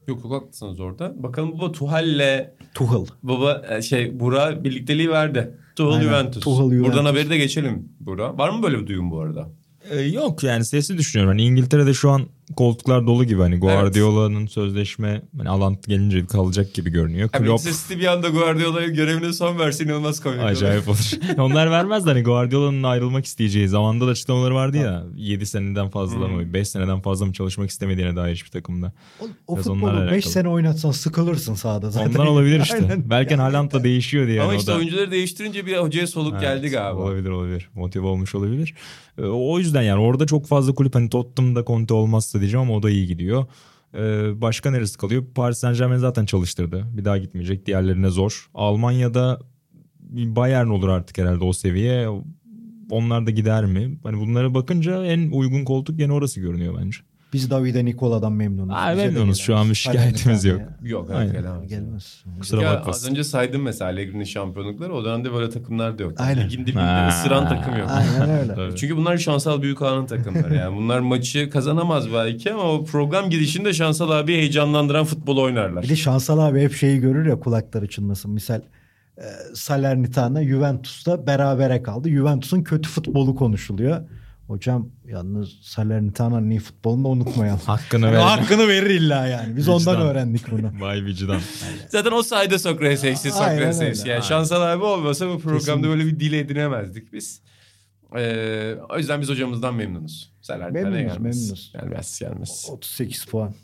[0.08, 1.22] Yok çok haklısınız orada.
[1.22, 3.06] Bakalım baba Tuhal'le Tuchel.
[3.22, 5.58] baba e, şey Bura birlikteliği verdi.
[5.76, 6.44] Tuhal Aynen, Juventus.
[6.44, 6.86] Tuchel Juventus.
[6.86, 8.38] Buradan haberi de geçelim Bura.
[8.38, 9.48] Var mı böyle bir duyum bu arada?
[9.90, 11.30] Ee, yok yani sesli düşünüyorum.
[11.32, 12.22] Hani İngiltere'de şu an
[12.56, 13.40] koltuklar dolu gibi.
[13.40, 17.28] Hani Guardiola'nın sözleşme hani alan gelince kalacak gibi görünüyor.
[17.28, 20.38] Klopp Manchester City bir anda Guardiola'ya görevine son verse inanılmaz komik.
[20.38, 20.46] olur.
[20.46, 21.10] acayip olur.
[21.38, 23.68] Onlar vermez de hani Guardiola'nın ayrılmak isteyeceği.
[23.68, 25.04] Zamanda da açıklamaları vardı ya.
[25.16, 28.92] 7 seneden fazla mı 5 seneden fazla mı çalışmak istemediğine dair hiçbir takımda.
[29.20, 30.22] O, o Biraz futbolu 5 alakalı.
[30.22, 32.08] sene oynatsan sıkılırsın sahada zaten.
[32.10, 32.74] Ondan olabilir işte.
[32.76, 33.10] Aynen.
[33.10, 34.42] Belki Haaland'la değişiyor diye.
[34.42, 37.00] Ama yani işte da- oyuncuları değiştirince bir hocaya soluk Evet, geldi galiba.
[37.00, 37.68] Olabilir olabilir.
[37.74, 38.74] Motive olmuş olabilir.
[39.18, 41.94] Ee, O yüzden yani orada çok fazla kulüp hani Tottenham'da Conte
[42.34, 43.46] olmazsa diyeceğim ama o da iyi gidiyor.
[43.94, 45.24] Ee, başka neresi kalıyor?
[45.34, 46.84] Paris Saint Germain zaten çalıştırdı.
[46.92, 47.66] Bir daha gitmeyecek.
[47.66, 48.50] Diğerlerine zor.
[48.54, 49.38] Almanya'da
[50.10, 52.08] Bayern olur artık herhalde o seviye.
[52.90, 53.98] Onlar da gider mi?
[54.02, 56.98] Hani bunlara bakınca en uygun koltuk gene orası görünüyor bence.
[57.34, 58.74] Biz Davide Nicola'dan memnunuz.
[58.92, 59.38] Bize de memnunuz.
[59.38, 60.60] Şu an bir şikayetimiz yok.
[60.82, 61.32] Yok Aynen.
[61.32, 61.68] gelemez.
[61.68, 62.24] Gelmez.
[62.40, 63.06] Kusura Ya, bakmasın.
[63.06, 64.94] az önce saydım mesela Allegri'nin şampiyonlukları.
[64.94, 66.12] O dönemde böyle takımlar da yok.
[66.18, 66.44] Aynen.
[66.46, 67.08] Ligin dibinde Ha.
[67.08, 67.88] ısıran takım yok.
[67.90, 68.76] Aynen öyle.
[68.76, 70.54] Çünkü bunlar şansal büyük ağanın takımları.
[70.54, 75.82] Yani bunlar maçı kazanamaz belki ama o program gidişinde şansal abi heyecanlandıran futbol oynarlar.
[75.82, 78.30] Bir de Şansal abi hep şeyi görür ya kulakları çınlasın.
[78.30, 78.60] Misal
[79.18, 79.22] e,
[79.54, 82.08] Salernitana Juventus'ta berabere kaldı.
[82.10, 84.00] Juventus'un kötü futbolu konuşuluyor.
[84.46, 87.60] Hocam yalnız Salernitana iyi futbolunu da unutmayalım.
[87.66, 88.18] Hakkını ver.
[88.18, 89.56] Hakkını verir illa yani.
[89.56, 90.08] Biz ondan Vicdan.
[90.08, 90.70] öğrendik bunu.
[90.80, 91.40] Vay vicdan.
[91.88, 94.06] Zaten o sayede Sokrates Sokrates.
[94.06, 94.22] Yani.
[94.24, 95.88] Şansal abi olmasa bu programda Kesinlikle.
[95.88, 97.40] böyle bir dil edinemezdik biz.
[98.16, 100.32] Ee, o yüzden biz hocamızdan memnunuz.
[100.40, 101.36] Salernitana Memnunuz, gelmez.
[101.40, 101.72] memnunuz.
[101.72, 102.66] Gelmez gelmez.
[102.70, 103.54] 38 puan.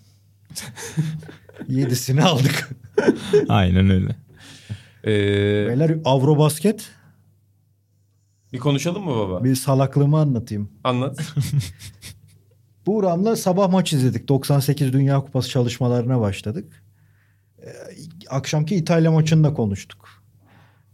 [1.69, 2.69] 7'sini aldık.
[3.49, 4.17] Aynen öyle.
[5.05, 6.89] Ee, Beyler Avrobasket
[8.53, 9.45] bir konuşalım mı baba?
[9.45, 10.71] bir salaklığımı anlatayım.
[10.85, 11.21] Anlat.
[12.87, 14.29] Buğra'mla sabah maç izledik.
[14.29, 16.83] 98 Dünya Kupası çalışmalarına başladık.
[17.63, 17.73] Ee,
[18.29, 20.09] akşamki İtalya maçını da konuştuk.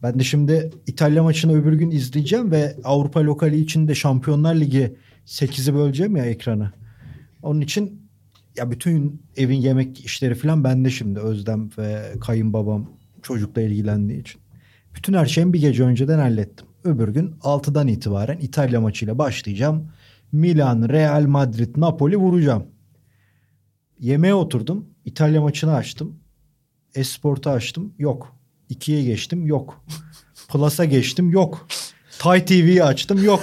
[0.03, 4.97] Ben de şimdi İtalya maçını öbür gün izleyeceğim ve Avrupa lokali için de Şampiyonlar Ligi
[5.27, 6.73] 8'i böleceğim ya ekranı.
[7.43, 8.09] Onun için
[8.57, 12.91] ya bütün evin yemek işleri falan bende şimdi Özlem ve kayınbabam
[13.23, 14.41] çocukla ilgilendiği için.
[14.95, 16.67] Bütün her şeyimi bir gece önceden hallettim.
[16.87, 19.89] Öbür gün 6'dan itibaren İtalya maçıyla başlayacağım.
[20.33, 22.67] Milan, Real Madrid, Napoli vuracağım.
[24.01, 24.87] Yemeğe oturdum.
[25.05, 26.21] İtalya maçını açtım.
[26.95, 27.95] Esport'u açtım.
[27.99, 28.37] Yok.
[28.71, 29.47] 2'ye geçtim.
[29.47, 29.85] Yok.
[30.49, 31.31] Plus'a geçtim.
[31.31, 31.67] Yok.
[32.19, 33.25] Tay TV'yi açtım.
[33.25, 33.41] Yok.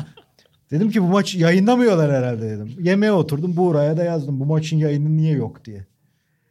[0.70, 2.76] dedim ki bu maç yayınlamıyorlar herhalde dedim.
[2.80, 3.56] Yemeğe oturdum.
[3.56, 4.40] Buğra'ya da yazdım.
[4.40, 5.86] Bu maçın yayını niye yok diye.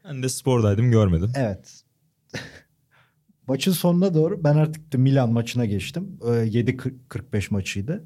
[0.06, 1.32] Ben de spordaydım görmedim.
[1.36, 1.85] Evet.
[3.48, 6.18] Maçın sonuna doğru ben artık da Milan maçına geçtim.
[6.22, 8.04] Ee, 7.45 maçıydı.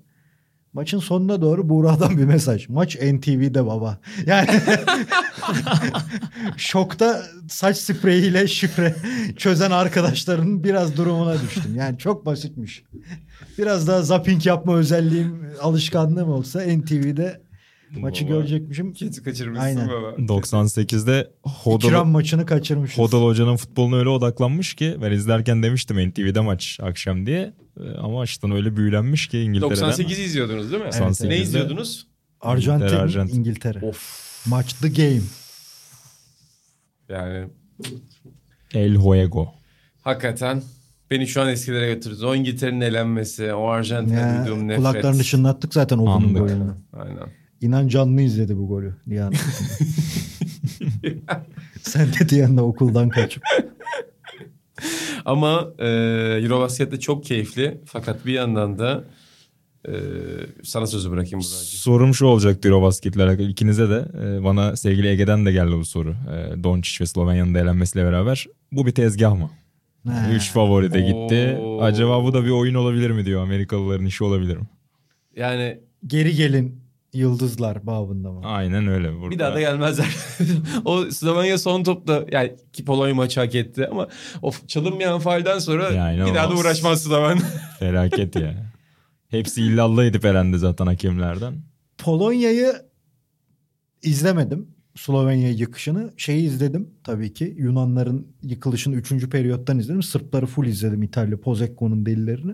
[0.73, 2.69] Maçın sonuna doğru Buğra'dan bir mesaj.
[2.69, 3.99] Maç NTV'de baba.
[4.25, 4.49] Yani
[6.57, 8.95] şokta saç spreyiyle şifre
[9.37, 11.75] çözen arkadaşların biraz durumuna düştüm.
[11.75, 12.83] Yani çok basitmiş.
[13.57, 17.41] Biraz daha zapping yapma özelliğim, alışkanlığım olsa NTV'de
[17.97, 18.33] maçı Baba.
[18.33, 18.93] görecekmişim.
[18.93, 19.87] Kesin kaçırmışsın Aynen.
[19.89, 20.09] baba.
[20.33, 22.97] 98'de Hodol, İkram maçını kaçırmışız.
[22.97, 27.53] Hodol Hoca'nın futboluna öyle odaklanmış ki ben izlerken demiştim NTV'de maç akşam diye.
[27.79, 29.89] Ee, Ama açtan öyle büyülenmiş ki İngiltere'den.
[29.89, 30.89] 98'i izliyordunuz değil mi?
[31.01, 32.07] Evet, Ne izliyordunuz?
[32.41, 33.35] Arjantin, İngiltere, Arjantin.
[33.39, 33.85] İngiltere.
[33.85, 34.29] Of.
[34.47, 35.21] Maç the game.
[37.09, 37.47] Yani
[38.73, 39.53] El Juego.
[40.01, 40.63] hakikaten
[41.11, 42.25] beni şu an eskilere götürdü.
[42.25, 44.77] O İngiltere'nin elenmesi, o Arjantin'e duyduğum nefret.
[44.77, 46.71] kulaklarını çınlattık zaten o golünü.
[46.93, 47.17] Aynen.
[47.61, 48.95] İnan canlı izledi bu golü.
[49.07, 49.33] Nihan.
[51.81, 53.43] Sen de Nihan'la okuldan kaçıp.
[55.25, 55.87] Ama e,
[56.43, 57.81] Eurobasket de çok keyifli.
[57.85, 59.03] Fakat bir yandan da
[59.87, 59.93] e,
[60.63, 61.79] sana sözü bırakayım Buracığım.
[61.79, 63.47] Sorum şu olacaktı Eurobasket ile alakalı.
[63.47, 66.11] İkinize de e, bana sevgili Ege'den de geldi bu soru.
[66.11, 68.47] E, Doncic ve Slovenya'nın da elenmesiyle beraber.
[68.71, 69.49] Bu bir tezgah mı?
[70.07, 70.29] Ha.
[70.33, 71.57] Üç favori de gitti.
[71.61, 71.81] Oo.
[71.81, 73.43] Acaba bu da bir oyun olabilir mi diyor.
[73.43, 74.67] Amerikalıların işi olabilir mi?
[75.35, 76.81] Yani Geri gelin
[77.13, 78.41] yıldızlar babında mı?
[78.43, 79.13] Aynen öyle.
[79.13, 79.31] Burada.
[79.31, 80.15] bir daha da gelmezler.
[80.85, 84.07] o Slovenya son topta yani ki Polonya maçı hak etti ama
[84.41, 87.43] o çalınmayan faalden sonra Ya, bir daha da uğraşmaz Slovenya.
[87.79, 88.71] Felaket ya.
[89.29, 91.53] Hepsi illallah edip elendi zaten hakemlerden.
[91.97, 92.73] Polonya'yı
[94.01, 94.67] izlemedim.
[94.95, 96.13] Slovenya yıkışını.
[96.17, 97.55] Şeyi izledim tabii ki.
[97.57, 99.29] Yunanların yıkılışını 3.
[99.29, 100.03] periyottan izledim.
[100.03, 101.37] Sırpları full izledim İtalya.
[101.41, 102.53] Pozekko'nun delilerini.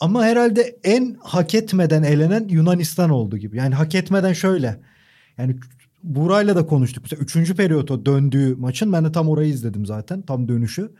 [0.00, 3.56] Ama herhalde en hak etmeden elenen Yunanistan oldu gibi.
[3.56, 4.80] Yani hak etmeden şöyle.
[5.38, 5.56] Yani
[6.02, 7.02] Buray'la da konuştuk.
[7.02, 7.54] Mesela 3.
[7.54, 10.22] periyota döndüğü maçın ben de tam orayı izledim zaten.
[10.22, 10.92] Tam dönüşü.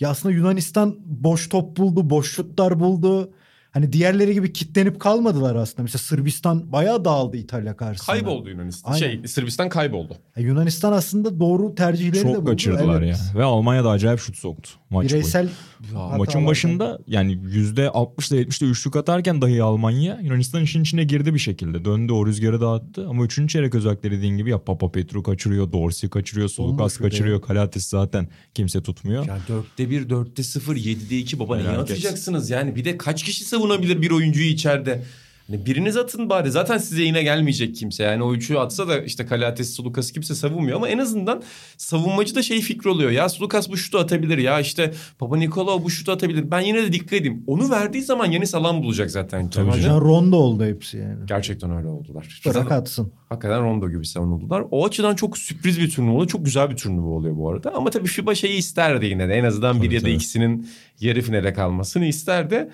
[0.00, 3.32] Ya aslında Yunanistan boş top buldu, boş şutlar buldu.
[3.76, 5.82] Hani diğerleri gibi kitlenip kalmadılar aslında.
[5.82, 8.16] Mesela Sırbistan bayağı dağıldı İtalya karşısında.
[8.16, 8.92] Kayboldu Yunanistan.
[8.92, 8.98] Aynen.
[9.06, 10.16] Şey Sırbistan kayboldu.
[10.36, 12.36] Ya Yunanistan aslında doğru tercihleri de buldu.
[12.36, 13.16] Çok kaçırdılar Evet.
[13.34, 13.40] ya.
[13.40, 15.08] Ve Almanya da acayip şut soktu maç boyu.
[15.08, 15.48] Bireysel
[15.80, 16.46] Maçın hatalardan.
[16.46, 21.84] başında yani yüzde 60'da 70'de üçlük atarken dahi Almanya Yunanistan işin içine girdi bir şekilde.
[21.84, 23.06] Döndü o rüzgarı dağıttı.
[23.08, 27.42] Ama üçüncü çeyrek özellikle dediğin gibi ya Papa Petru kaçırıyor, Dorsey kaçırıyor, Solukas kaçırıyor.
[27.42, 29.26] Kalates zaten kimse tutmuyor.
[29.26, 31.90] Ya dörtte bir, dörtte sıfır, yedide iki baba neye Felaket.
[31.90, 32.76] atacaksınız yani?
[32.76, 35.02] Bir de kaç kişi savunabilir bir oyuncuyu içeride?
[35.46, 36.50] Hani biriniz atın bari.
[36.50, 38.02] Zaten size yine gelmeyecek kimse.
[38.02, 40.76] Yani o üçü atsa da işte Kalates, Sulukas kimse savunmuyor.
[40.76, 41.42] Ama en azından
[41.76, 43.10] savunmacı da şey fikri oluyor.
[43.10, 44.38] Ya Sulukas bu şutu atabilir.
[44.38, 46.50] Ya işte Papa Nikolaou bu şutu atabilir.
[46.50, 47.44] Ben yine de dikkat edeyim.
[47.46, 49.50] Onu verdiği zaman Yanis alan bulacak zaten.
[49.50, 49.82] Tabii canım.
[49.84, 51.26] Can Rondo oldu hepsi yani.
[51.26, 52.40] Gerçekten öyle oldular.
[52.46, 53.12] Bırak atsın.
[53.28, 54.64] Hakikaten Rondo gibi savunuldular.
[54.70, 56.28] O açıdan çok sürpriz bir turnuva oluyor.
[56.28, 57.74] Çok güzel bir turnuva oluyor bu arada.
[57.74, 59.34] Ama tabii FIBA şeyi isterdi yine de.
[59.34, 60.14] En azından bir Tabii, ya da tabii.
[60.14, 60.68] ikisinin
[61.00, 62.68] yarı finale kalmasını isterdi.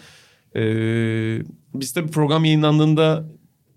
[0.56, 1.42] Ee,
[1.74, 3.28] biz tabii program yayınlandığında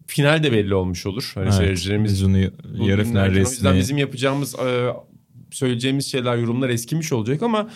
[0.07, 1.31] final de belli olmuş olur.
[1.35, 3.21] Hani Evet, seyircilerimiz biz onu yarı final.
[3.23, 4.87] O yüzden resmi bizim yapacağımız, e,
[5.51, 7.69] söyleyeceğimiz şeyler, yorumlar eskimiş olacak ama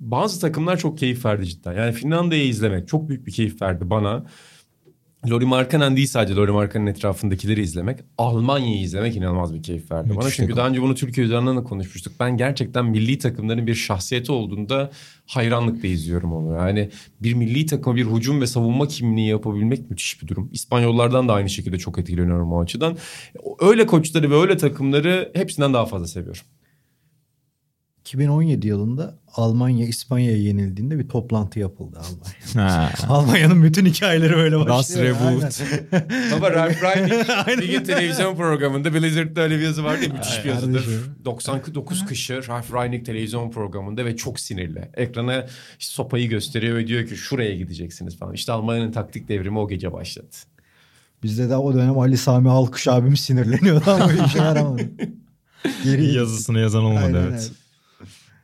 [0.00, 1.72] bazı takımlar çok keyif verdi cidden.
[1.72, 4.26] Yani Finlandiya'yı izlemek çok büyük bir keyif verdi bana.
[5.30, 7.98] Lori Markkanen değil sadece Lori Markkanen etrafındakileri izlemek.
[8.18, 10.18] Almanya'yı izlemek inanılmaz bir keyif verdi bana.
[10.18, 10.56] Müthiş Çünkü takım.
[10.56, 12.12] daha önce bunu Türkiye üzerinden de konuşmuştuk.
[12.20, 14.90] Ben gerçekten milli takımların bir şahsiyeti olduğunda
[15.26, 16.56] hayranlıkla izliyorum onu.
[16.56, 20.48] Yani bir milli takıma bir hücum ve savunma kimliği yapabilmek müthiş bir durum.
[20.52, 22.96] İspanyollardan da aynı şekilde çok etkileniyorum o açıdan.
[23.60, 26.42] Öyle koçları ve öyle takımları hepsinden daha fazla seviyorum.
[28.02, 32.92] 2017 yılında Almanya İspanya'ya yenildiğinde bir toplantı yapıldı Almanya.
[33.08, 34.68] Almanya'nın bütün hikayeleri böyle başlıyor.
[34.68, 36.32] Das Reboot.
[36.34, 36.80] Ama Ralph
[37.70, 40.84] gün televizyon programında Blizzard'da öyle bir yazı vardı ya müthiş bir yazıdır.
[40.84, 41.14] Kardeşim.
[41.24, 44.90] 99 kışı Ralph Rangnick televizyon programında ve çok sinirli.
[44.94, 45.46] Ekrana
[45.78, 48.34] işte sopayı gösteriyor ve diyor ki şuraya gideceksiniz falan.
[48.34, 50.36] İşte Almanya'nın taktik devrimi o gece başladı.
[51.22, 54.82] Bizde de o dönem Ali Sami Alkış abimiz sinirleniyordu ama işe yaramadı.
[55.84, 57.52] Geri Yazısını yazan olmadı Aynen, evet.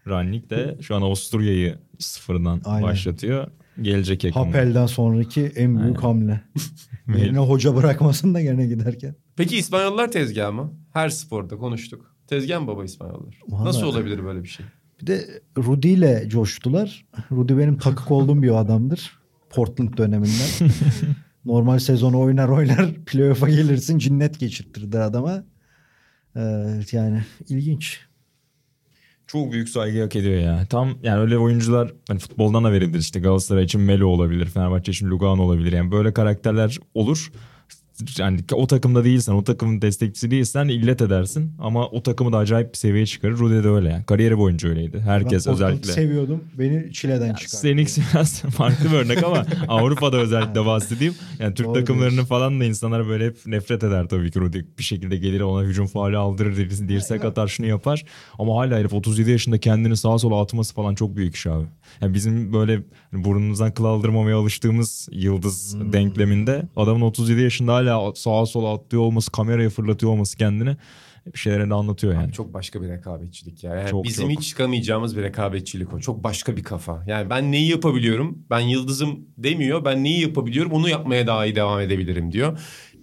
[0.09, 2.83] Rannik de şu an Avusturya'yı sıfırdan Aynen.
[2.89, 3.47] başlatıyor.
[3.83, 4.43] Gelecek Ekim.
[4.43, 6.41] Hapel'den sonraki en büyük hamle.
[7.17, 9.15] Yerine hoca bırakmasın da gene giderken.
[9.37, 10.73] Peki İspanyollar tezgah mı?
[10.93, 12.15] Her sporda konuştuk.
[12.27, 13.39] Tezgah mı baba İspanyollar?
[13.49, 14.67] Vallahi- Nasıl olabilir böyle bir şey?
[15.03, 17.07] Bir de Rudy ile coştular.
[17.33, 19.19] Rudy benim takık olduğum bir adamdır.
[19.51, 20.71] Portland döneminden.
[21.45, 25.45] Normal sezonu oynar oynar playoff'a gelirsin cinnet geçirtirdi adama.
[26.37, 26.41] Ee,
[26.93, 28.01] yani ilginç.
[29.29, 30.67] Çok büyük saygı hak ediyor ya.
[30.71, 35.11] Tam yani öyle oyuncular hani futboldan da verebilir işte Galatasaray için Melo olabilir, Fenerbahçe için
[35.11, 35.73] Lugano olabilir.
[35.73, 37.33] Yani böyle karakterler olur.
[38.19, 41.53] Yani o takımda değilsen, o takımın destekçisi değilsen illet edersin.
[41.59, 43.39] Ama o takımı da acayip bir seviyeye çıkarır.
[43.39, 44.05] Rudy de öyle yani.
[44.05, 45.01] Kariyeri boyunca öyleydi.
[45.01, 45.93] Herkes Ben özellikle.
[45.93, 46.45] seviyordum.
[46.59, 47.57] Beni çileden çıkardı.
[47.57, 51.15] Seninki biraz farklı bir örnek ama Avrupa'da özellikle bahsedeyim.
[51.39, 52.29] Yani Türk Doğru takımlarını diyorsun.
[52.29, 54.59] falan da insanlar böyle hep nefret eder tabii ki Rudy.
[54.79, 58.05] Bir şekilde gelir ona hücum faali aldırır, dir- dirsek atar şunu yapar.
[58.39, 61.65] Ama hala herif 37 yaşında kendini sağa sola atması falan çok büyük iş abi.
[62.01, 62.83] Yani bizim böyle
[63.13, 65.93] burnumuzdan kıl aldırmamaya alıştığımız yıldız Hmm.
[65.93, 70.77] denkleminde adamın 37 yaşında hala sağa sola atlıyor olması, kameraya fırlatıyor olması kendini
[71.35, 72.33] bir şeylerini de anlatıyor yani.
[72.33, 73.75] Çok başka bir rekabetçilik ya.
[73.75, 74.41] Yani Çok, bizim çok.
[74.41, 76.01] hiç çıkamayacağımız bir rekabetçilik o.
[76.01, 77.05] Çok başka bir kafa.
[77.07, 78.39] Yani ben neyi yapabiliyorum?
[78.51, 79.85] Ben yıldızım demiyor.
[79.85, 80.73] Ben neyi yapabiliyorum?
[80.73, 82.59] Onu yapmaya daha iyi devam edebilirim diyor.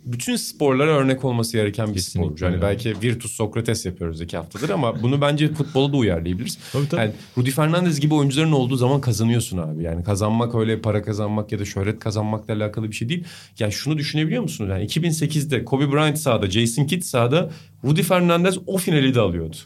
[0.06, 2.46] Bütün sporlara örnek olması gereken bir Kesinlikle sporcu.
[2.46, 2.62] Yani öyle.
[2.62, 6.58] belki Virtus Sokrates yapıyoruz iki haftadır ama bunu bence futbola da uyarlayabiliriz.
[6.74, 7.02] Tabii, tabii.
[7.02, 9.84] Yani Rudy Fernandez gibi oyuncuların olduğu zaman kazanıyorsun abi.
[9.84, 13.24] Yani kazanmak öyle para kazanmak ya da şöhret kazanmakla alakalı bir şey değil.
[13.60, 14.70] Yani şunu düşünebiliyor musunuz?
[14.70, 17.50] Yani 2008'de Kobe Bryant sahada, Jason Kidd sahada
[17.84, 19.58] Rudy Fernandez o finali de alıyordu.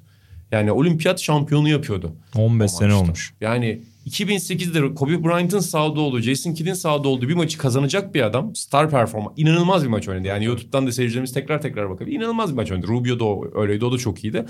[0.52, 2.12] Yani olimpiyat şampiyonu yapıyordu.
[2.36, 3.34] 15 o sene olmuş.
[3.42, 8.56] Yani 2008'de Kobe Bryant'ın sahada olduğu, Jason Kidd'in sahada olduğu bir maçı kazanacak bir adam.
[8.56, 9.34] Star performans.
[9.38, 10.28] inanılmaz bir maç oynadı.
[10.28, 12.16] Yani YouTube'dan da seyircilerimiz tekrar tekrar bakabilir.
[12.16, 12.88] İnanılmaz bir maç oynadı.
[12.88, 13.86] Rubio da öyleydi.
[13.86, 14.46] O da çok iyiydi.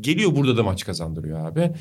[0.00, 1.72] Geliyor burada da maç kazandırıyor abi.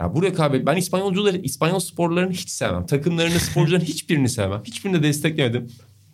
[0.00, 2.86] Ya bu rekabet ben İspanyolcuları, İspanyol sporlarını hiç sevmem.
[2.86, 4.62] Takımlarını, sporcuların hiçbirini sevmem.
[4.64, 5.66] Hiçbirini de desteklemedim.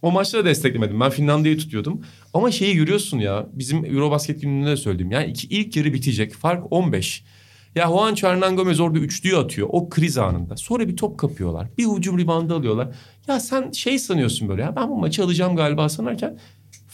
[0.02, 1.00] O maçları da desteklemedim.
[1.00, 2.00] Ben Finlandiya'yı tutuyordum.
[2.34, 3.46] Ama şeyi görüyorsun ya.
[3.52, 5.10] Bizim Eurobasket gününde de söyledim.
[5.10, 6.34] Yani iki, ilk yarı bitecek.
[6.34, 7.24] Fark 15.
[7.76, 9.68] Ya Juancho Hernan Gomez orada üçlüyü atıyor.
[9.70, 10.56] O kriz anında.
[10.56, 11.68] Sonra bir top kapıyorlar.
[11.78, 12.88] Bir hücum ribandı alıyorlar.
[13.28, 16.38] Ya sen şey sanıyorsun böyle ya ben bu maçı alacağım galiba sanarken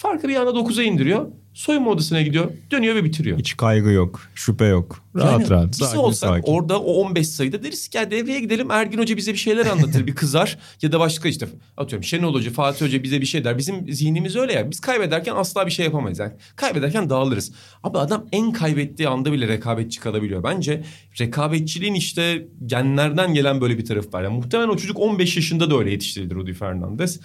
[0.02, 1.26] farkı bir anda 9'a indiriyor.
[1.54, 2.50] Soyunma odasına gidiyor.
[2.70, 3.38] Dönüyor ve bitiriyor.
[3.38, 5.04] Hiç kaygı yok, şüphe yok.
[5.16, 6.52] Rahat Yani rahat, Biz sakin olsak sakin.
[6.52, 10.06] orada o 15 sayıda deriz ki ya devreye gidelim Ergin Hoca bize bir şeyler anlatır
[10.06, 11.46] bir kızar ya da başka işte
[11.76, 13.58] atıyorum Şenol Hoca Fatih Hoca bize bir şey der.
[13.58, 16.18] Bizim zihnimiz öyle ya biz kaybederken asla bir şey yapamayız.
[16.18, 17.52] Yani kaybederken dağılırız.
[17.82, 20.42] Abi adam en kaybettiği anda bile rekabetçi kalabiliyor.
[20.42, 20.84] Bence
[21.20, 24.22] rekabetçiliğin işte genlerden gelen böyle bir tarafı var.
[24.22, 27.20] Yani muhtemelen o çocuk 15 yaşında da öyle yetiştirildi Rudy Fernandez.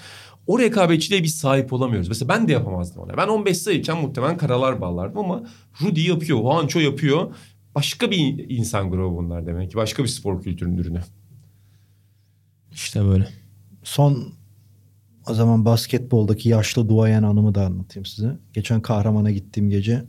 [0.47, 2.07] O rekabetçiliğe biz sahip olamıyoruz.
[2.07, 3.17] Mesela ben de yapamazdım ona.
[3.17, 5.43] Ben 15 sayıyken muhtemelen karalar bağlardım ama
[5.81, 7.35] Rudy yapıyor, Juancho yapıyor.
[7.75, 9.77] Başka bir insan grubu bunlar demek ki.
[9.77, 11.01] Başka bir spor kültürünün ürünü.
[12.71, 13.27] İşte böyle.
[13.83, 14.33] Son
[15.29, 18.37] o zaman basketboldaki yaşlı duayen anımı da anlatayım size.
[18.53, 20.05] Geçen kahramana gittiğim gece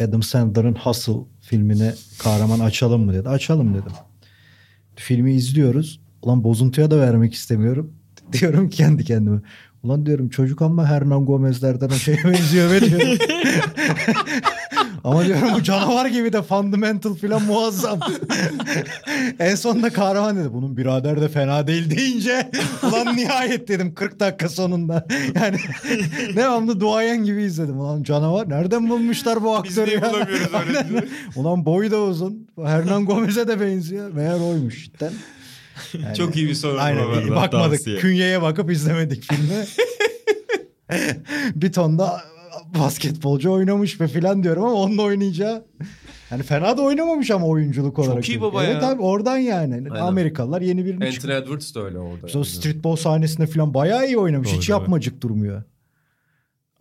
[0.00, 3.28] Adam Sandler'ın Hustle filmini kahraman açalım mı dedi.
[3.28, 3.92] Açalım dedim.
[4.96, 6.00] Filmi izliyoruz.
[6.22, 7.94] Ulan bozuntuya da vermek istemiyorum.
[8.40, 9.40] Diyorum ki kendi kendime.
[9.82, 13.18] Ulan diyorum çocuk ama Hernan Gomez'lerden o şeye benziyor be diyorum.
[15.04, 18.00] Ama diyorum bu canavar gibi de fundamental falan muazzam.
[19.38, 20.52] en sonunda kahraman dedi.
[20.52, 22.50] Bunun birader de fena değil deyince
[22.82, 25.06] ulan nihayet dedim 40 dakika sonunda.
[25.34, 25.56] Yani
[26.36, 27.80] devamlı duayen gibi izledim.
[27.80, 30.02] Ulan canavar nereden bulmuşlar bu aktörü niye ya?
[30.02, 31.08] bulamıyoruz öyle.
[31.36, 32.48] Ulan boyu da uzun.
[32.64, 34.10] Hernan Gomez'e de benziyor.
[34.12, 35.12] Meğer oymuş cidden.
[36.04, 36.78] Yani- Çok iyi bir soru.
[36.80, 37.70] Aynen bu arada, bakmadık.
[37.78, 37.96] tavsiye.
[37.98, 39.64] Künyeye bakıp izlemedik filmi.
[41.54, 42.20] bir ton da
[42.78, 45.64] basketbolcu oynamış be filan diyorum ama onunla oynayacağı
[46.30, 48.28] Yani fena da oynamamış ama oyunculuk olarak.
[48.28, 48.88] iyi baba evet ya.
[48.90, 49.74] abi oradan yani.
[49.74, 49.90] Aynen.
[50.06, 51.34] Amerikalılar yeni birini çıkıyor.
[51.34, 52.26] Anthony Edwards da öyle orada.
[52.26, 54.48] Biz o streetball sahnesinde falan bayağı iyi oynamış.
[54.48, 55.62] Doğru, Hiç yapmacık durmuyor.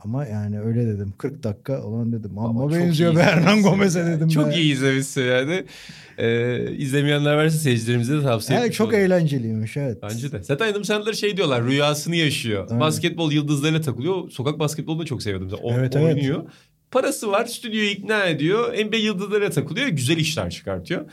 [0.04, 1.14] Ama yani öyle dedim.
[1.18, 2.38] 40 dakika olan dedim.
[2.39, 4.28] Ama benziyor iyi be Hernan Gomez'e dedim.
[4.28, 4.56] Çok be.
[4.56, 5.66] iyi izlemişsin yani.
[6.18, 9.00] Ee, izlemeyenler varsa seyircilerimize de tavsiye Evet, etmiş çok olalım.
[9.00, 9.97] eğlenceliymiş evet.
[10.04, 10.43] Bence de.
[10.43, 12.68] Zaten Adam Sandler şey diyorlar rüyasını yaşıyor.
[12.70, 12.80] Aynen.
[12.80, 14.30] Basketbol yıldızlarıyla takılıyor.
[14.30, 15.60] Sokak basketbolunu da çok seviyordum.
[15.64, 16.16] O, Evet, evet.
[16.16, 16.43] oynuyor.
[16.91, 18.74] Parası var stüdyoyu ikna ediyor.
[18.86, 19.88] NBA yıldızlarıyla takılıyor.
[19.88, 21.06] Güzel işler çıkartıyor.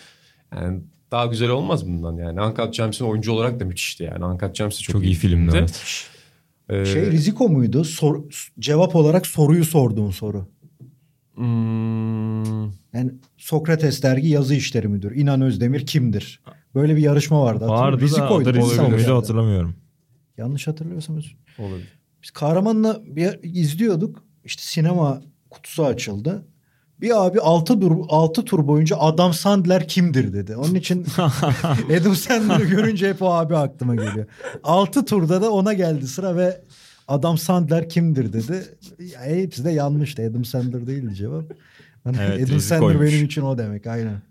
[0.54, 0.80] Yani
[1.10, 2.40] daha güzel olmaz bundan yani.
[2.40, 4.24] Uncut James'in oyuncu olarak da müthişti yani.
[4.24, 5.40] Uncut James çok, Çok iyi filmdi.
[5.50, 5.56] filmdi.
[5.58, 6.06] Evet.
[6.68, 7.84] Ee, Şey Riziko muydu?
[7.84, 8.22] Sor,
[8.58, 10.46] cevap olarak soruyu sorduğun soru.
[11.34, 15.16] hmm, Yani Sokrates dergi yazı işleri müdür.
[15.16, 16.40] İnan Özdemir kimdir?
[16.74, 17.66] Böyle bir yarışma vardı.
[17.68, 18.48] Vardı da Riziko'ydu.
[18.50, 19.74] adı Riziko muydu hatırlamıyorum.
[20.38, 21.88] Yanlış hatırlıyorsam özür- olabilir.
[22.22, 24.24] Biz kahramanla bir izliyorduk.
[24.44, 26.46] İşte sinema kutusu açıldı.
[27.00, 30.56] Bir abi 6 tur 6 tur boyunca Adam Sandler kimdir dedi.
[30.56, 31.06] Onun için
[32.00, 34.26] Adam Sandler'ı görünce hep o abi aklıma geliyor.
[34.64, 36.60] 6 turda da ona geldi sıra ve
[37.08, 38.64] Adam Sandler kimdir dedi.
[39.14, 40.22] Ya, hepsi de yanlıştı.
[40.30, 41.44] Adam Sandler değildi cevap.
[42.04, 42.60] Hani Evet, Adam.
[42.60, 44.22] Sandler benim için o demek aynen.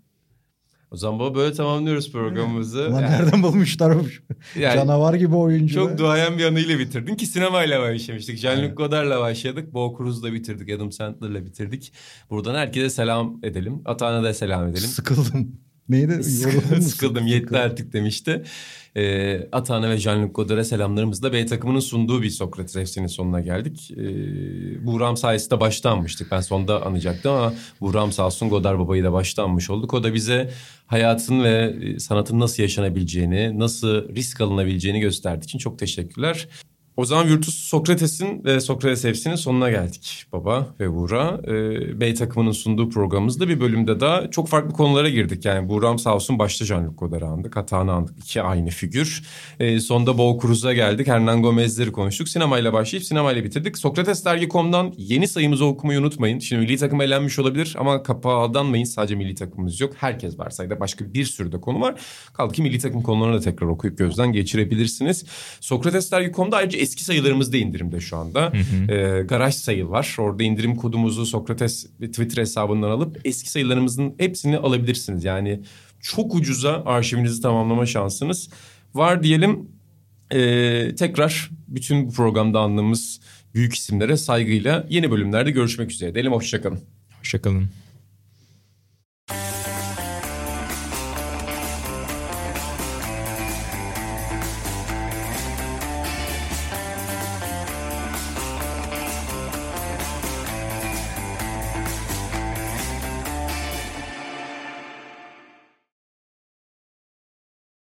[0.90, 2.86] O zaman baba böyle tamamlıyoruz programımızı.
[2.90, 4.02] Ulan nereden bulmuşlar o
[4.58, 5.74] yani- canavar gibi oyuncu.
[5.74, 8.38] Çok duayen bir anıyla bitirdin ki sinemayla başlamıştık.
[8.38, 9.74] Jean-Luc Godard'la başladık.
[9.74, 10.70] Bo Cruz'la bitirdik.
[10.70, 11.92] Adam Sandler'la bitirdik.
[12.30, 13.82] Buradan herkese selam edelim.
[13.84, 14.88] Atağına da selam edelim.
[14.88, 15.65] Sıkıldım.
[15.88, 16.16] Neydi?
[16.16, 16.22] Mu?
[16.82, 18.42] Sıkıldım yetti artık demişti.
[18.96, 23.90] Ee, Atağına ve Jean-Luc Godard'a selamlarımızla B takımının sunduğu bir Sokrates FC'nin sonuna geldik.
[23.96, 26.30] Ee, Buğram sayesinde başta anmıştık.
[26.30, 29.94] Ben sonda anacaktım ama Buğram sağ olsun Godard babayı da başta anmış olduk.
[29.94, 30.50] O da bize
[30.86, 36.48] hayatın ve e, sanatın nasıl yaşanabileceğini, nasıl risk alınabileceğini gösterdiği için çok teşekkürler.
[36.96, 41.40] O zaman Virtus Sokrates'in ve Sokrates FC'nin sonuna geldik baba ve Buğra.
[41.46, 45.44] Ee, Bey takımının sunduğu programımızda bir bölümde daha çok farklı konulara girdik.
[45.44, 47.56] Yani Buğra'm sağ olsun başta Jean-Luc Godard'ı andık.
[47.56, 48.18] Hatanı andık.
[48.18, 49.22] İki aynı figür.
[49.60, 51.06] Ee, sonda Bo Cruz'a geldik.
[51.06, 52.28] Hernan Gomez'leri konuştuk.
[52.28, 53.78] Sinemayla başlayıp sinemayla bitirdik.
[53.78, 54.24] Sokrates
[54.96, 56.38] yeni sayımızı okumayı unutmayın.
[56.38, 58.84] Şimdi milli takım elenmiş olabilir ama kapağı aldanmayın.
[58.84, 59.92] Sadece milli takımımız yok.
[59.96, 60.80] Herkes var sayıda.
[60.80, 62.00] Başka bir sürü de konu var.
[62.32, 65.24] Kaldı ki milli takım konularını da tekrar okuyup gözden geçirebilirsiniz.
[65.60, 66.10] Sokrates
[66.56, 68.52] ayrıca eski sayılarımız da indirimde şu anda.
[68.88, 70.16] Ee, garaj sayı var.
[70.18, 75.24] Orada indirim kodumuzu Sokrates Twitter hesabından alıp eski sayılarımızın hepsini alabilirsiniz.
[75.24, 75.60] Yani
[76.00, 78.48] çok ucuza arşivinizi tamamlama şansınız
[78.94, 79.68] var diyelim.
[80.30, 83.20] Ee, tekrar bütün bu programda andığımız
[83.54, 86.14] büyük isimlere saygıyla yeni bölümlerde görüşmek üzere.
[86.14, 86.80] Diyelim hoşçakalın.
[87.20, 87.68] Hoşçakalın.